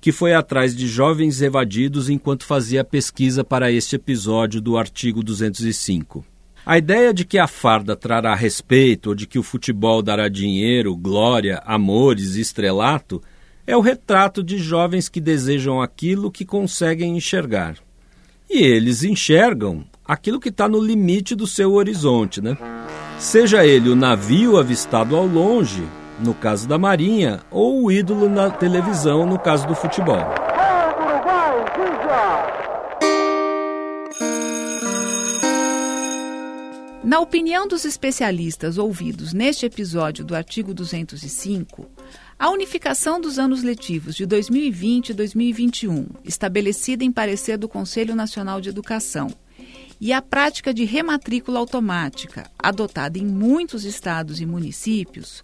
que 0.00 0.12
foi 0.12 0.32
atrás 0.32 0.76
de 0.76 0.86
jovens 0.86 1.42
evadidos 1.42 2.08
enquanto 2.08 2.46
fazia 2.46 2.84
pesquisa 2.84 3.42
para 3.42 3.72
este 3.72 3.96
episódio 3.96 4.60
do 4.60 4.78
artigo 4.78 5.24
205. 5.24 6.24
A 6.64 6.76
ideia 6.76 7.12
de 7.12 7.24
que 7.24 7.38
a 7.38 7.46
farda 7.46 7.96
trará 7.96 8.34
respeito 8.34 9.10
ou 9.10 9.14
de 9.14 9.26
que 9.26 9.38
o 9.38 9.42
futebol 9.42 10.02
dará 10.02 10.28
dinheiro, 10.28 10.94
glória, 10.94 11.62
amores 11.64 12.36
e 12.36 12.40
estrelato 12.40 13.22
é 13.66 13.76
o 13.76 13.80
retrato 13.80 14.42
de 14.42 14.58
jovens 14.58 15.08
que 15.08 15.20
desejam 15.20 15.80
aquilo 15.80 16.30
que 16.30 16.44
conseguem 16.44 17.16
enxergar. 17.16 17.76
E 18.48 18.62
eles 18.62 19.02
enxergam 19.04 19.84
aquilo 20.04 20.40
que 20.40 20.48
está 20.48 20.68
no 20.68 20.82
limite 20.82 21.34
do 21.34 21.46
seu 21.46 21.72
horizonte, 21.74 22.40
né? 22.40 22.56
Seja 23.18 23.64
ele 23.64 23.88
o 23.88 23.96
navio 23.96 24.58
avistado 24.58 25.16
ao 25.16 25.26
longe, 25.26 25.84
no 26.18 26.34
caso 26.34 26.68
da 26.68 26.76
Marinha, 26.76 27.40
ou 27.50 27.84
o 27.84 27.92
ídolo 27.92 28.28
na 28.28 28.50
televisão, 28.50 29.24
no 29.24 29.38
caso 29.38 29.66
do 29.66 29.74
futebol. 29.74 30.39
Na 37.10 37.18
opinião 37.18 37.66
dos 37.66 37.84
especialistas 37.84 38.78
ouvidos 38.78 39.32
neste 39.32 39.66
episódio 39.66 40.24
do 40.24 40.32
artigo 40.32 40.72
205, 40.72 41.90
a 42.38 42.48
unificação 42.50 43.20
dos 43.20 43.36
anos 43.36 43.64
letivos 43.64 44.14
de 44.14 44.24
2020 44.24 45.08
e 45.08 45.14
2021, 45.14 46.06
estabelecida 46.24 47.02
em 47.02 47.10
parecer 47.10 47.58
do 47.58 47.68
Conselho 47.68 48.14
Nacional 48.14 48.60
de 48.60 48.68
Educação, 48.68 49.28
e 50.00 50.12
a 50.12 50.22
prática 50.22 50.72
de 50.72 50.84
rematrícula 50.84 51.58
automática, 51.58 52.48
adotada 52.56 53.18
em 53.18 53.26
muitos 53.26 53.84
estados 53.84 54.40
e 54.40 54.46
municípios, 54.46 55.42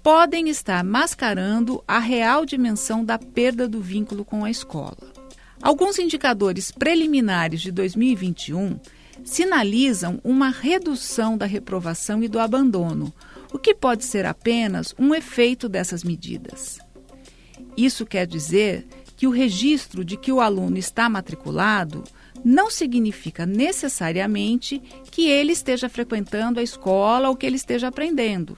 podem 0.00 0.48
estar 0.48 0.84
mascarando 0.84 1.82
a 1.88 1.98
real 1.98 2.46
dimensão 2.46 3.04
da 3.04 3.18
perda 3.18 3.66
do 3.66 3.80
vínculo 3.80 4.24
com 4.24 4.44
a 4.44 4.50
escola. 4.52 5.12
Alguns 5.60 5.98
indicadores 5.98 6.70
preliminares 6.70 7.60
de 7.60 7.72
2021 7.72 8.78
sinalizam 9.24 10.20
uma 10.24 10.50
redução 10.50 11.36
da 11.36 11.46
reprovação 11.46 12.22
e 12.22 12.28
do 12.28 12.38
abandono, 12.38 13.12
o 13.52 13.58
que 13.58 13.74
pode 13.74 14.04
ser 14.04 14.26
apenas 14.26 14.94
um 14.98 15.14
efeito 15.14 15.68
dessas 15.68 16.04
medidas. 16.04 16.78
Isso 17.76 18.04
quer 18.04 18.26
dizer 18.26 18.86
que 19.16 19.26
o 19.26 19.30
registro 19.30 20.04
de 20.04 20.16
que 20.16 20.32
o 20.32 20.40
aluno 20.40 20.78
está 20.78 21.08
matriculado 21.08 22.04
não 22.44 22.70
significa 22.70 23.44
necessariamente 23.44 24.80
que 25.10 25.28
ele 25.28 25.52
esteja 25.52 25.88
frequentando 25.88 26.60
a 26.60 26.62
escola 26.62 27.28
ou 27.28 27.36
que 27.36 27.44
ele 27.44 27.56
esteja 27.56 27.88
aprendendo. 27.88 28.56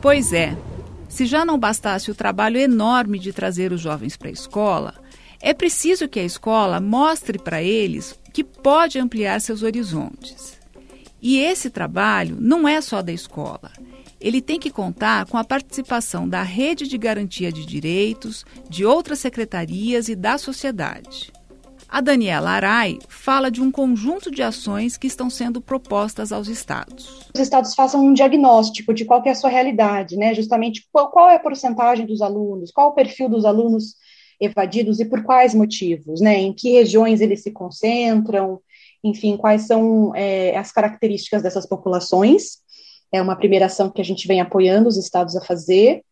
Pois 0.00 0.32
é, 0.32 0.56
se 1.18 1.26
já 1.26 1.44
não 1.44 1.58
bastasse 1.58 2.12
o 2.12 2.14
trabalho 2.14 2.58
enorme 2.58 3.18
de 3.18 3.32
trazer 3.32 3.72
os 3.72 3.80
jovens 3.80 4.16
para 4.16 4.28
a 4.28 4.30
escola, 4.30 4.94
é 5.40 5.52
preciso 5.52 6.06
que 6.06 6.20
a 6.20 6.24
escola 6.24 6.80
mostre 6.80 7.40
para 7.40 7.60
eles 7.60 8.16
que 8.32 8.44
pode 8.44 9.00
ampliar 9.00 9.40
seus 9.40 9.64
horizontes. 9.64 10.56
E 11.20 11.40
esse 11.40 11.70
trabalho 11.70 12.36
não 12.40 12.68
é 12.68 12.80
só 12.80 13.02
da 13.02 13.10
escola. 13.10 13.72
Ele 14.20 14.40
tem 14.40 14.60
que 14.60 14.70
contar 14.70 15.26
com 15.26 15.36
a 15.36 15.42
participação 15.42 16.28
da 16.28 16.44
rede 16.44 16.86
de 16.86 16.96
garantia 16.96 17.50
de 17.50 17.66
direitos, 17.66 18.46
de 18.70 18.84
outras 18.84 19.18
secretarias 19.18 20.08
e 20.08 20.14
da 20.14 20.38
sociedade. 20.38 21.32
A 21.88 22.02
Daniela 22.02 22.50
Arai 22.50 22.98
fala 23.08 23.50
de 23.50 23.62
um 23.62 23.72
conjunto 23.72 24.30
de 24.30 24.42
ações 24.42 24.98
que 24.98 25.06
estão 25.06 25.30
sendo 25.30 25.58
propostas 25.58 26.30
aos 26.32 26.46
estados. 26.46 27.26
Os 27.34 27.40
estados 27.40 27.74
façam 27.74 28.04
um 28.04 28.12
diagnóstico 28.12 28.92
de 28.92 29.06
qual 29.06 29.22
é 29.24 29.30
a 29.30 29.34
sua 29.34 29.48
realidade, 29.48 30.14
né? 30.14 30.34
Justamente 30.34 30.86
qual, 30.92 31.10
qual 31.10 31.30
é 31.30 31.36
a 31.36 31.40
porcentagem 31.40 32.04
dos 32.04 32.20
alunos, 32.20 32.70
qual 32.70 32.90
o 32.90 32.94
perfil 32.94 33.30
dos 33.30 33.46
alunos 33.46 33.94
evadidos 34.38 35.00
e 35.00 35.06
por 35.06 35.22
quais 35.22 35.54
motivos, 35.54 36.20
né? 36.20 36.36
Em 36.38 36.52
que 36.52 36.72
regiões 36.72 37.22
eles 37.22 37.42
se 37.42 37.50
concentram, 37.50 38.60
enfim, 39.02 39.38
quais 39.38 39.62
são 39.62 40.14
é, 40.14 40.56
as 40.58 40.70
características 40.70 41.42
dessas 41.42 41.66
populações. 41.66 42.58
É 43.10 43.22
uma 43.22 43.34
primeira 43.34 43.64
ação 43.64 43.90
que 43.90 44.02
a 44.02 44.04
gente 44.04 44.28
vem 44.28 44.42
apoiando 44.42 44.88
os 44.88 44.98
estados 44.98 45.34
a 45.34 45.40
fazer. 45.40 46.02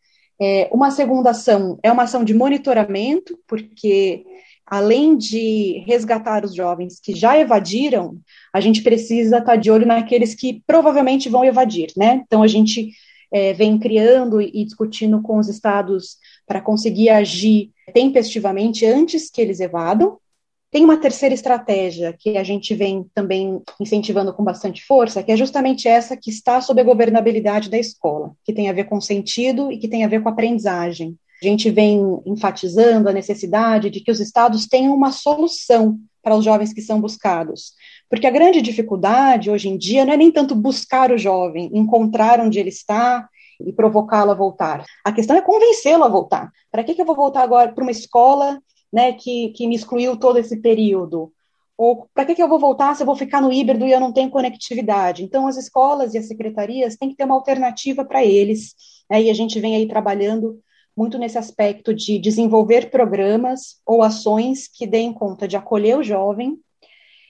É, 0.41 0.67
uma 0.71 0.89
segunda 0.89 1.29
ação 1.29 1.77
é 1.83 1.91
uma 1.91 2.03
ação 2.03 2.23
de 2.23 2.33
monitoramento, 2.33 3.37
porque 3.47 4.25
além 4.67 5.17
de 5.17 5.83
resgatar 5.87 6.43
os 6.43 6.53
jovens 6.53 6.99
que 6.99 7.15
já 7.15 7.39
evadiram, 7.39 8.19
a 8.53 8.59
gente 8.59 8.83
precisa 8.83 9.37
estar 9.37 9.55
de 9.55 9.71
olho 9.71 9.87
naqueles 9.87 10.35
que 10.35 10.61
provavelmente 10.67 11.29
vão 11.29 11.45
evadir, 11.45 11.93
né? 11.95 12.21
Então 12.25 12.43
a 12.43 12.47
gente 12.47 12.91
é, 13.31 13.53
vem 13.53 13.79
criando 13.79 14.41
e 14.41 14.65
discutindo 14.65 15.21
com 15.21 15.37
os 15.37 15.47
estados 15.47 16.17
para 16.45 16.61
conseguir 16.61 17.09
agir 17.09 17.71
tempestivamente 17.93 18.85
antes 18.85 19.29
que 19.29 19.41
eles 19.41 19.61
evadam. 19.61 20.17
Tem 20.69 20.83
uma 20.83 20.97
terceira 20.97 21.33
estratégia 21.33 22.13
que 22.17 22.37
a 22.37 22.43
gente 22.43 22.75
vem 22.75 23.05
também 23.13 23.61
incentivando 23.79 24.33
com 24.33 24.43
bastante 24.43 24.83
força, 24.83 25.23
que 25.23 25.31
é 25.31 25.37
justamente 25.37 25.87
essa 25.87 26.17
que 26.17 26.29
está 26.29 26.59
sob 26.59 26.81
a 26.81 26.83
governabilidade 26.83 27.69
da 27.69 27.77
escola, 27.77 28.33
que 28.43 28.53
tem 28.53 28.69
a 28.69 28.73
ver 28.73 28.83
com 28.83 28.99
sentido 28.99 29.71
e 29.71 29.77
que 29.77 29.87
tem 29.87 30.03
a 30.03 30.09
ver 30.09 30.21
com 30.21 30.27
aprendizagem. 30.27 31.17
A 31.41 31.45
gente 31.45 31.69
vem 31.69 32.21
enfatizando 32.25 33.09
a 33.09 33.13
necessidade 33.13 33.89
de 33.89 33.99
que 33.99 34.11
os 34.11 34.19
estados 34.19 34.65
tenham 34.65 34.95
uma 34.95 35.11
solução 35.11 35.99
para 36.23 36.35
os 36.35 36.43
jovens 36.43 36.73
que 36.73 36.81
são 36.81 36.99
buscados. 36.99 37.73
Porque 38.09 38.27
a 38.27 38.31
grande 38.31 38.61
dificuldade 38.61 39.49
hoje 39.49 39.69
em 39.69 39.77
dia 39.77 40.05
não 40.05 40.13
é 40.13 40.17
nem 40.17 40.31
tanto 40.31 40.55
buscar 40.55 41.11
o 41.11 41.17
jovem, 41.17 41.69
encontrar 41.73 42.39
onde 42.39 42.59
ele 42.59 42.69
está 42.69 43.27
e 43.65 43.71
provocá-lo 43.71 44.31
a 44.31 44.35
voltar. 44.35 44.83
A 45.05 45.11
questão 45.11 45.35
é 45.35 45.41
convencê-lo 45.41 46.03
a 46.03 46.09
voltar. 46.09 46.51
Para 46.71 46.83
que, 46.83 46.93
que 46.93 47.01
eu 47.01 47.05
vou 47.05 47.15
voltar 47.15 47.43
agora 47.43 47.71
para 47.71 47.81
uma 47.81 47.91
escola 47.91 48.59
né, 48.91 49.13
que, 49.13 49.49
que 49.49 49.67
me 49.67 49.75
excluiu 49.75 50.17
todo 50.17 50.37
esse 50.37 50.57
período? 50.57 51.31
Ou 51.77 52.07
para 52.13 52.25
que, 52.25 52.33
que 52.33 52.41
eu 52.41 52.49
vou 52.49 52.59
voltar 52.59 52.95
se 52.95 53.03
eu 53.03 53.05
vou 53.05 53.15
ficar 53.15 53.41
no 53.41 53.53
híbrido 53.53 53.85
e 53.85 53.91
eu 53.91 53.99
não 53.99 54.11
tenho 54.11 54.29
conectividade? 54.29 55.23
Então, 55.23 55.47
as 55.47 55.57
escolas 55.57 56.13
e 56.13 56.17
as 56.17 56.27
secretarias 56.27 56.95
têm 56.95 57.09
que 57.09 57.15
ter 57.15 57.25
uma 57.25 57.35
alternativa 57.35 58.03
para 58.03 58.25
eles. 58.25 58.73
Né, 59.09 59.23
e 59.23 59.29
a 59.29 59.33
gente 59.33 59.59
vem 59.59 59.75
aí 59.75 59.87
trabalhando 59.87 60.59
muito 60.97 61.19
nesse 61.19 61.37
aspecto 61.37 61.93
de 61.93 62.17
desenvolver 62.17 62.89
programas 62.89 63.79
ou 63.85 64.01
ações 64.01 64.67
que 64.67 64.87
deem 64.87 65.13
conta 65.13 65.47
de 65.47 65.55
acolher 65.55 65.95
o 65.97 66.03
jovem, 66.03 66.57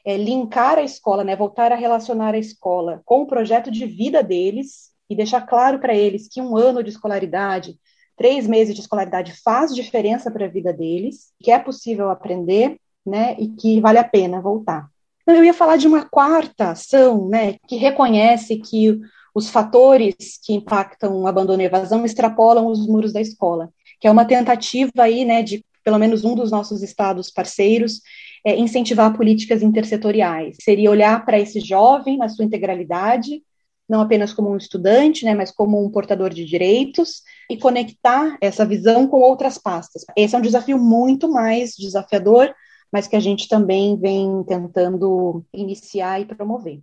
é, 0.06 0.16
linkar 0.16 0.78
a 0.78 0.84
escola, 0.84 1.22
né, 1.22 1.36
voltar 1.36 1.74
a 1.74 1.76
relacionar 1.76 2.34
a 2.34 2.38
escola 2.38 3.02
com 3.04 3.24
o 3.24 3.28
projeto 3.28 3.70
de 3.70 3.86
vida 3.86 4.24
deles 4.24 4.92
e 5.10 5.16
deixar 5.16 5.42
claro 5.42 5.80
para 5.80 5.94
eles 5.94 6.30
que 6.30 6.42
um 6.42 6.56
ano 6.56 6.82
de 6.82 6.90
escolaridade, 6.90 7.78
três 8.16 8.48
meses 8.48 8.74
de 8.74 8.80
escolaridade 8.80 9.34
faz 9.44 9.76
diferença 9.76 10.32
para 10.32 10.46
a 10.46 10.50
vida 10.50 10.72
deles, 10.72 11.34
que 11.44 11.52
é 11.52 11.60
possível 11.60 12.10
aprender, 12.10 12.78
né, 13.06 13.36
e 13.38 13.50
que 13.50 13.82
vale 13.82 13.98
a 13.98 14.04
pena 14.04 14.42
voltar. 14.42 14.88
Então, 15.22 15.36
eu 15.36 15.44
ia 15.44 15.54
falar 15.54 15.76
de 15.76 15.88
uma 15.88 16.06
quarta 16.06 16.72
ação, 16.72 17.28
né, 17.28 17.58
que 17.68 17.76
reconhece 17.76 18.56
que 18.58 18.98
os 19.38 19.50
fatores 19.50 20.40
que 20.44 20.52
impactam 20.52 21.22
o 21.22 21.28
abandono 21.28 21.62
e 21.62 21.66
evasão 21.66 22.04
extrapolam 22.04 22.66
os 22.66 22.88
muros 22.88 23.14
da 23.14 23.22
escola, 23.22 23.70
que 24.02 24.08
é 24.08 24.12
uma 24.12 24.26
tentativa 24.26 24.92
aí, 24.98 25.24
né, 25.24 25.44
de 25.44 25.64
pelo 25.84 26.00
menos 26.00 26.26
um 26.26 26.34
dos 26.34 26.50
nossos 26.50 26.82
estados 26.82 27.30
parceiros 27.30 28.02
é, 28.44 28.58
incentivar 28.58 29.16
políticas 29.16 29.62
intersetoriais. 29.62 30.58
Seria 30.60 30.90
olhar 30.90 31.24
para 31.24 31.40
esse 31.40 31.60
jovem 31.60 32.18
na 32.18 32.28
sua 32.28 32.46
integralidade, 32.46 33.44
não 33.88 34.02
apenas 34.02 34.34
como 34.34 34.50
um 34.50 34.58
estudante, 34.58 35.24
né, 35.24 35.36
mas 35.36 35.52
como 35.52 35.86
um 35.86 35.92
portador 35.92 36.32
de 36.32 36.44
direitos, 36.44 37.22
e 37.48 37.56
conectar 37.58 38.40
essa 38.42 38.66
visão 38.66 39.08
com 39.08 39.20
outras 39.20 39.60
pastas. 39.60 40.04
Esse 40.16 40.36
é 40.36 40.40
um 40.40 40.42
desafio 40.42 40.80
muito 40.80 41.32
mais 41.32 41.76
desafiador, 41.78 42.52
mas 42.92 43.08
que 43.08 43.16
a 43.16 43.20
gente 43.20 43.48
também 43.48 43.96
vem 44.00 44.44
tentando 44.48 45.46
iniciar 45.54 46.20
e 46.20 46.26
promover. 46.26 46.82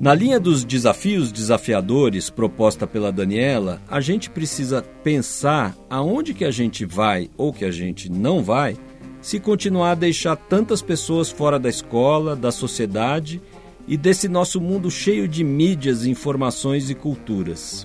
Na 0.00 0.14
linha 0.14 0.38
dos 0.38 0.64
desafios 0.64 1.32
desafiadores 1.32 2.30
proposta 2.30 2.86
pela 2.86 3.10
Daniela, 3.10 3.82
a 3.88 4.00
gente 4.00 4.30
precisa 4.30 4.80
pensar 5.02 5.76
aonde 5.90 6.32
que 6.32 6.44
a 6.44 6.52
gente 6.52 6.84
vai 6.84 7.28
ou 7.36 7.52
que 7.52 7.64
a 7.64 7.70
gente 7.72 8.08
não 8.08 8.40
vai 8.40 8.76
se 9.20 9.40
continuar 9.40 9.90
a 9.90 9.96
deixar 9.96 10.36
tantas 10.36 10.80
pessoas 10.80 11.32
fora 11.32 11.58
da 11.58 11.68
escola, 11.68 12.36
da 12.36 12.52
sociedade 12.52 13.42
e 13.88 13.96
desse 13.96 14.28
nosso 14.28 14.60
mundo 14.60 14.88
cheio 14.88 15.26
de 15.26 15.42
mídias, 15.42 16.06
informações 16.06 16.88
e 16.90 16.94
culturas. 16.94 17.84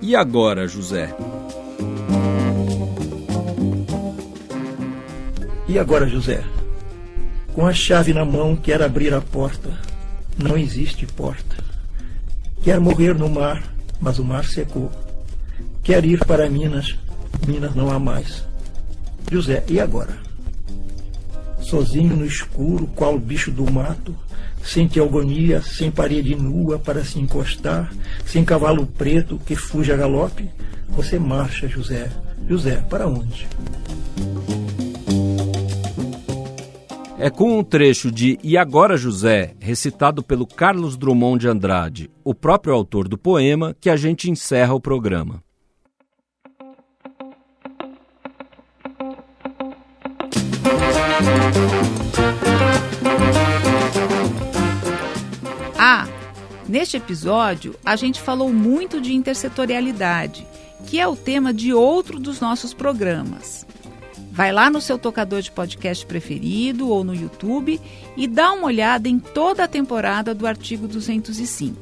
E 0.00 0.16
agora, 0.16 0.66
José? 0.66 1.14
E 5.68 5.78
agora, 5.78 6.08
José? 6.08 6.42
Com 7.52 7.66
a 7.66 7.74
chave 7.74 8.14
na 8.14 8.24
mão, 8.24 8.56
quer 8.56 8.80
abrir 8.80 9.12
a 9.12 9.20
porta 9.20 9.95
não 10.36 10.56
existe 10.56 11.06
porta. 11.06 11.56
Quer 12.62 12.80
morrer 12.80 13.14
no 13.14 13.28
mar, 13.28 13.62
mas 14.00 14.18
o 14.18 14.24
mar 14.24 14.44
secou. 14.44 14.90
Quer 15.82 16.04
ir 16.04 16.18
para 16.24 16.50
Minas, 16.50 16.96
Minas 17.46 17.74
não 17.74 17.90
há 17.90 17.98
mais. 17.98 18.44
José, 19.30 19.64
e 19.68 19.80
agora? 19.80 20.16
Sozinho 21.60 22.16
no 22.16 22.26
escuro, 22.26 22.86
qual 22.88 23.18
bicho 23.18 23.50
do 23.50 23.70
mato, 23.70 24.14
sem 24.62 24.88
teogonia, 24.88 25.62
sem 25.62 25.90
parede 25.90 26.34
nua 26.34 26.78
para 26.78 27.04
se 27.04 27.18
encostar, 27.18 27.92
sem 28.24 28.44
cavalo 28.44 28.86
preto 28.86 29.40
que 29.44 29.56
fuja 29.56 29.94
a 29.94 29.96
galope, 29.96 30.48
você 30.88 31.18
marcha, 31.18 31.68
José. 31.68 32.10
José, 32.48 32.76
para 32.88 33.06
onde? 33.06 33.46
É 37.18 37.30
com 37.30 37.58
um 37.58 37.64
trecho 37.64 38.12
de 38.12 38.38
E 38.42 38.58
Agora 38.58 38.94
José, 38.94 39.54
recitado 39.58 40.22
pelo 40.22 40.46
Carlos 40.46 40.98
Drummond 40.98 41.40
de 41.40 41.48
Andrade, 41.48 42.10
o 42.22 42.34
próprio 42.34 42.74
autor 42.74 43.08
do 43.08 43.16
poema, 43.16 43.74
que 43.80 43.88
a 43.88 43.96
gente 43.96 44.30
encerra 44.30 44.74
o 44.74 44.80
programa. 44.80 45.42
Ah, 55.78 56.06
neste 56.68 56.98
episódio 56.98 57.74
a 57.82 57.96
gente 57.96 58.20
falou 58.20 58.52
muito 58.52 59.00
de 59.00 59.14
intersetorialidade, 59.14 60.46
que 60.86 61.00
é 61.00 61.08
o 61.08 61.16
tema 61.16 61.54
de 61.54 61.72
outro 61.72 62.20
dos 62.20 62.40
nossos 62.40 62.74
programas. 62.74 63.66
Vai 64.36 64.52
lá 64.52 64.68
no 64.68 64.82
seu 64.82 64.98
tocador 64.98 65.40
de 65.40 65.50
podcast 65.50 66.04
preferido 66.04 66.90
ou 66.90 67.02
no 67.02 67.14
YouTube 67.14 67.80
e 68.14 68.28
dá 68.28 68.52
uma 68.52 68.66
olhada 68.66 69.08
em 69.08 69.18
toda 69.18 69.64
a 69.64 69.68
temporada 69.68 70.34
do 70.34 70.46
artigo 70.46 70.86
205. 70.86 71.74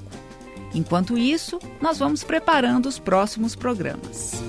Enquanto 0.73 1.19
isso, 1.19 1.59
nós 1.83 1.99
vamos 1.99 2.23
preparando 2.23 2.87
os 2.87 2.97
próximos 2.97 3.57
programas. 3.57 4.41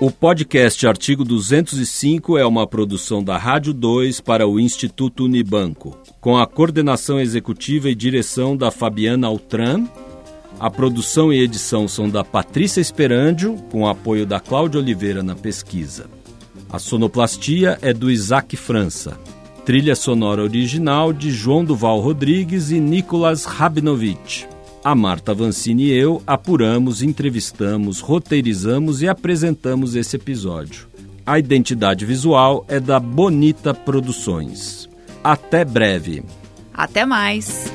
O 0.00 0.10
podcast 0.10 0.86
Artigo 0.86 1.24
205 1.24 2.38
é 2.38 2.46
uma 2.46 2.66
produção 2.66 3.22
da 3.22 3.36
Rádio 3.36 3.74
2 3.74 4.22
para 4.22 4.48
o 4.48 4.58
Instituto 4.58 5.24
Unibanco, 5.24 5.98
com 6.22 6.38
a 6.38 6.46
coordenação 6.46 7.20
executiva 7.20 7.90
e 7.90 7.94
direção 7.94 8.56
da 8.56 8.70
Fabiana 8.70 9.26
Altran 9.26 9.84
a 10.60 10.70
produção 10.70 11.32
e 11.32 11.40
edição 11.40 11.86
são 11.86 12.10
da 12.10 12.24
Patrícia 12.24 12.80
Esperandio, 12.80 13.54
com 13.70 13.86
apoio 13.86 14.26
da 14.26 14.40
Cláudia 14.40 14.80
Oliveira 14.80 15.22
na 15.22 15.36
pesquisa. 15.36 16.06
A 16.68 16.78
sonoplastia 16.78 17.78
é 17.80 17.92
do 17.92 18.10
Isaac 18.10 18.56
França. 18.56 19.18
Trilha 19.64 19.94
sonora 19.94 20.42
original 20.42 21.12
de 21.12 21.30
João 21.30 21.64
Duval 21.64 22.00
Rodrigues 22.00 22.70
e 22.70 22.80
Nicolas 22.80 23.44
Rabinovich. 23.44 24.48
A 24.82 24.94
Marta 24.94 25.32
Vancini 25.32 25.84
e 25.84 25.92
eu 25.92 26.22
apuramos, 26.26 27.02
entrevistamos, 27.02 28.00
roteirizamos 28.00 29.02
e 29.02 29.08
apresentamos 29.08 29.94
esse 29.94 30.16
episódio. 30.16 30.88
A 31.24 31.38
identidade 31.38 32.04
visual 32.04 32.64
é 32.68 32.80
da 32.80 32.98
Bonita 32.98 33.74
Produções. 33.74 34.88
Até 35.22 35.64
breve. 35.64 36.22
Até 36.72 37.04
mais. 37.04 37.70